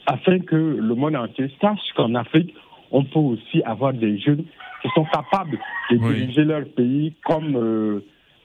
afin 0.06 0.40
que 0.40 0.56
le 0.56 0.96
monde 0.96 1.16
entier 1.16 1.52
sache 1.62 1.80
qu'en 1.96 2.16
Afrique, 2.16 2.54
on 2.92 3.04
peut 3.04 3.20
aussi 3.20 3.62
avoir 3.64 3.94
des 3.94 4.18
jeunes 4.20 4.44
qui 4.82 4.90
sont 4.96 5.06
capables 5.06 5.58
de 5.92 5.98
oui. 5.98 6.16
diriger 6.16 6.44
leur 6.44 6.66
pays 6.66 7.14
comme 7.26 7.56
euh, 7.56 8.00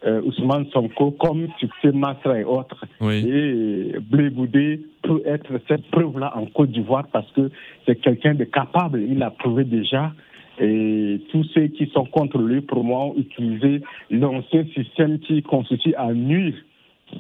euh, 0.07 0.21
Ousmane 0.23 0.67
Sonko, 0.73 1.13
comme 1.13 1.49
Succès 1.59 1.93
Masra 1.93 2.39
et 2.39 2.45
autres. 2.45 2.85
Oui. 3.01 3.25
Et 3.27 3.99
Blé 4.01 4.31
Goudé 4.31 4.81
peut 5.03 5.23
être 5.25 5.53
cette 5.69 5.87
preuve-là 5.91 6.33
en 6.37 6.47
Côte 6.47 6.71
d'Ivoire 6.71 7.07
parce 7.13 7.31
que 7.33 7.51
c'est 7.87 7.97
quelqu'un 7.97 8.35
de 8.35 8.45
capable. 8.45 9.03
Il 9.03 9.23
a 9.23 9.31
prouvé 9.31 9.65
déjà. 9.65 10.13
Et 10.61 11.21
tous 11.33 11.45
ceux 11.55 11.67
qui 11.69 11.87
sont 11.93 12.05
contre 12.05 12.39
lui, 12.39 12.61
pour 12.61 12.85
moi, 12.85 13.07
ont 13.07 13.15
utilisé 13.17 13.83
l'ancien 14.11 14.65
système 14.75 15.19
qui 15.19 15.43
consiste 15.43 15.89
à 15.97 16.13
nuire 16.13 16.55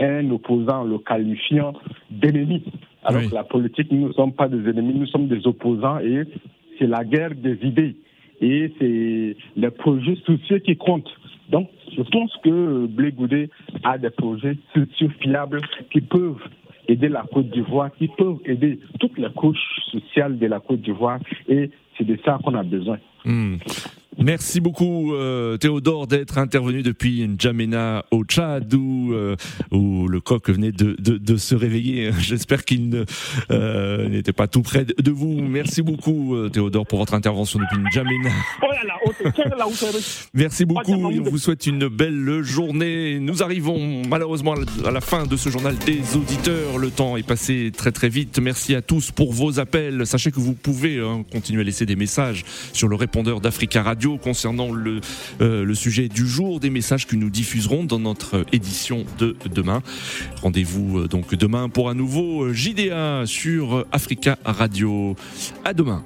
un 0.00 0.30
opposant 0.30 0.84
le 0.84 0.98
qualifiant 0.98 1.72
d'ennemi. 2.10 2.62
Alors 3.02 3.22
oui. 3.22 3.28
que 3.28 3.34
la 3.34 3.44
politique, 3.44 3.90
nous 3.90 4.08
ne 4.08 4.12
sommes 4.12 4.32
pas 4.32 4.48
des 4.48 4.68
ennemis, 4.68 4.94
nous 4.94 5.06
sommes 5.06 5.28
des 5.28 5.46
opposants 5.46 5.98
et 5.98 6.24
c'est 6.78 6.86
la 6.86 7.04
guerre 7.04 7.34
des 7.34 7.58
idées. 7.62 7.96
Et 8.40 8.72
c'est 8.78 9.36
les 9.56 9.70
projets 9.70 10.16
sociaux 10.26 10.58
qui 10.60 10.76
comptent. 10.76 11.10
Donc, 11.50 11.68
je 11.96 12.02
pense 12.02 12.32
que 12.42 12.86
Blé 12.86 13.12
Goudé 13.12 13.50
a 13.84 13.98
des 13.98 14.10
projets 14.10 14.56
sociaux 14.74 15.10
fiables 15.20 15.60
qui 15.90 16.00
peuvent 16.00 16.42
aider 16.88 17.08
la 17.08 17.24
Côte 17.32 17.50
d'Ivoire, 17.50 17.90
qui 17.96 18.08
peuvent 18.08 18.38
aider 18.44 18.78
toutes 18.98 19.18
les 19.18 19.30
couches 19.30 19.80
sociales 19.92 20.38
de 20.38 20.46
la 20.46 20.60
Côte 20.60 20.80
d'Ivoire. 20.80 21.20
Et 21.48 21.70
c'est 21.96 22.04
de 22.04 22.18
ça 22.24 22.38
qu'on 22.42 22.54
a 22.54 22.62
besoin. 22.62 22.98
Mmh. 23.24 23.56
Merci 24.18 24.60
beaucoup 24.60 25.14
euh, 25.14 25.56
Théodore 25.56 26.06
d'être 26.06 26.38
intervenu 26.38 26.82
depuis 26.82 27.26
N'Djamena 27.26 28.04
au 28.10 28.24
Tchad 28.24 28.72
où, 28.74 29.12
euh, 29.12 29.36
où 29.70 30.06
le 30.08 30.20
coq 30.20 30.48
venait 30.50 30.72
de, 30.72 30.96
de, 30.98 31.18
de 31.18 31.36
se 31.36 31.54
réveiller. 31.54 32.10
J'espère 32.18 32.64
qu'il 32.64 32.90
n'était 32.90 33.04
euh, 33.50 34.32
pas 34.36 34.46
tout 34.46 34.62
près 34.62 34.84
de 34.84 35.10
vous. 35.10 35.40
Merci 35.40 35.82
beaucoup 35.82 36.36
Théodore 36.52 36.86
pour 36.86 37.00
votre 37.00 37.14
intervention 37.14 37.58
depuis 37.58 37.78
N'Djamena. 37.78 38.30
Merci 40.32 40.64
beaucoup. 40.64 40.92
On 40.92 41.22
vous 41.22 41.38
souhaite 41.38 41.66
une 41.66 41.88
belle 41.88 42.42
journée. 42.42 43.18
Nous 43.18 43.42
arrivons 43.42 44.02
malheureusement 44.08 44.54
à 44.84 44.90
la 44.90 45.00
fin 45.00 45.26
de 45.26 45.36
ce 45.36 45.48
journal 45.48 45.76
des 45.78 46.16
auditeurs. 46.16 46.78
Le 46.78 46.90
temps 46.90 47.16
est 47.16 47.26
passé 47.26 47.72
très 47.76 47.92
très 47.92 48.08
vite. 48.08 48.38
Merci 48.38 48.74
à 48.74 48.82
tous 48.82 49.10
pour 49.10 49.32
vos 49.32 49.58
appels. 49.58 50.06
Sachez 50.06 50.30
que 50.30 50.40
vous 50.40 50.54
pouvez 50.54 51.00
hein, 51.00 51.24
continuer 51.32 51.62
à 51.62 51.64
laisser 51.64 51.86
des 51.86 51.96
messages 51.96 52.44
sur 52.72 52.88
le 52.88 52.96
répondeur 52.96 53.40
d'Africa 53.40 53.82
Radio 53.82 54.03
concernant 54.22 54.72
le, 54.72 55.00
euh, 55.40 55.64
le 55.64 55.74
sujet 55.74 56.08
du 56.08 56.26
jour, 56.26 56.60
des 56.60 56.70
messages 56.70 57.06
que 57.06 57.16
nous 57.16 57.30
diffuserons 57.30 57.84
dans 57.84 57.98
notre 57.98 58.44
édition 58.52 59.04
de 59.18 59.36
demain. 59.52 59.82
Rendez-vous 60.42 61.00
euh, 61.00 61.08
donc 61.08 61.34
demain 61.34 61.68
pour 61.68 61.88
un 61.88 61.94
nouveau 61.94 62.52
JDA 62.52 63.24
sur 63.26 63.86
Africa 63.92 64.38
Radio. 64.44 65.16
À 65.64 65.72
demain. 65.72 66.04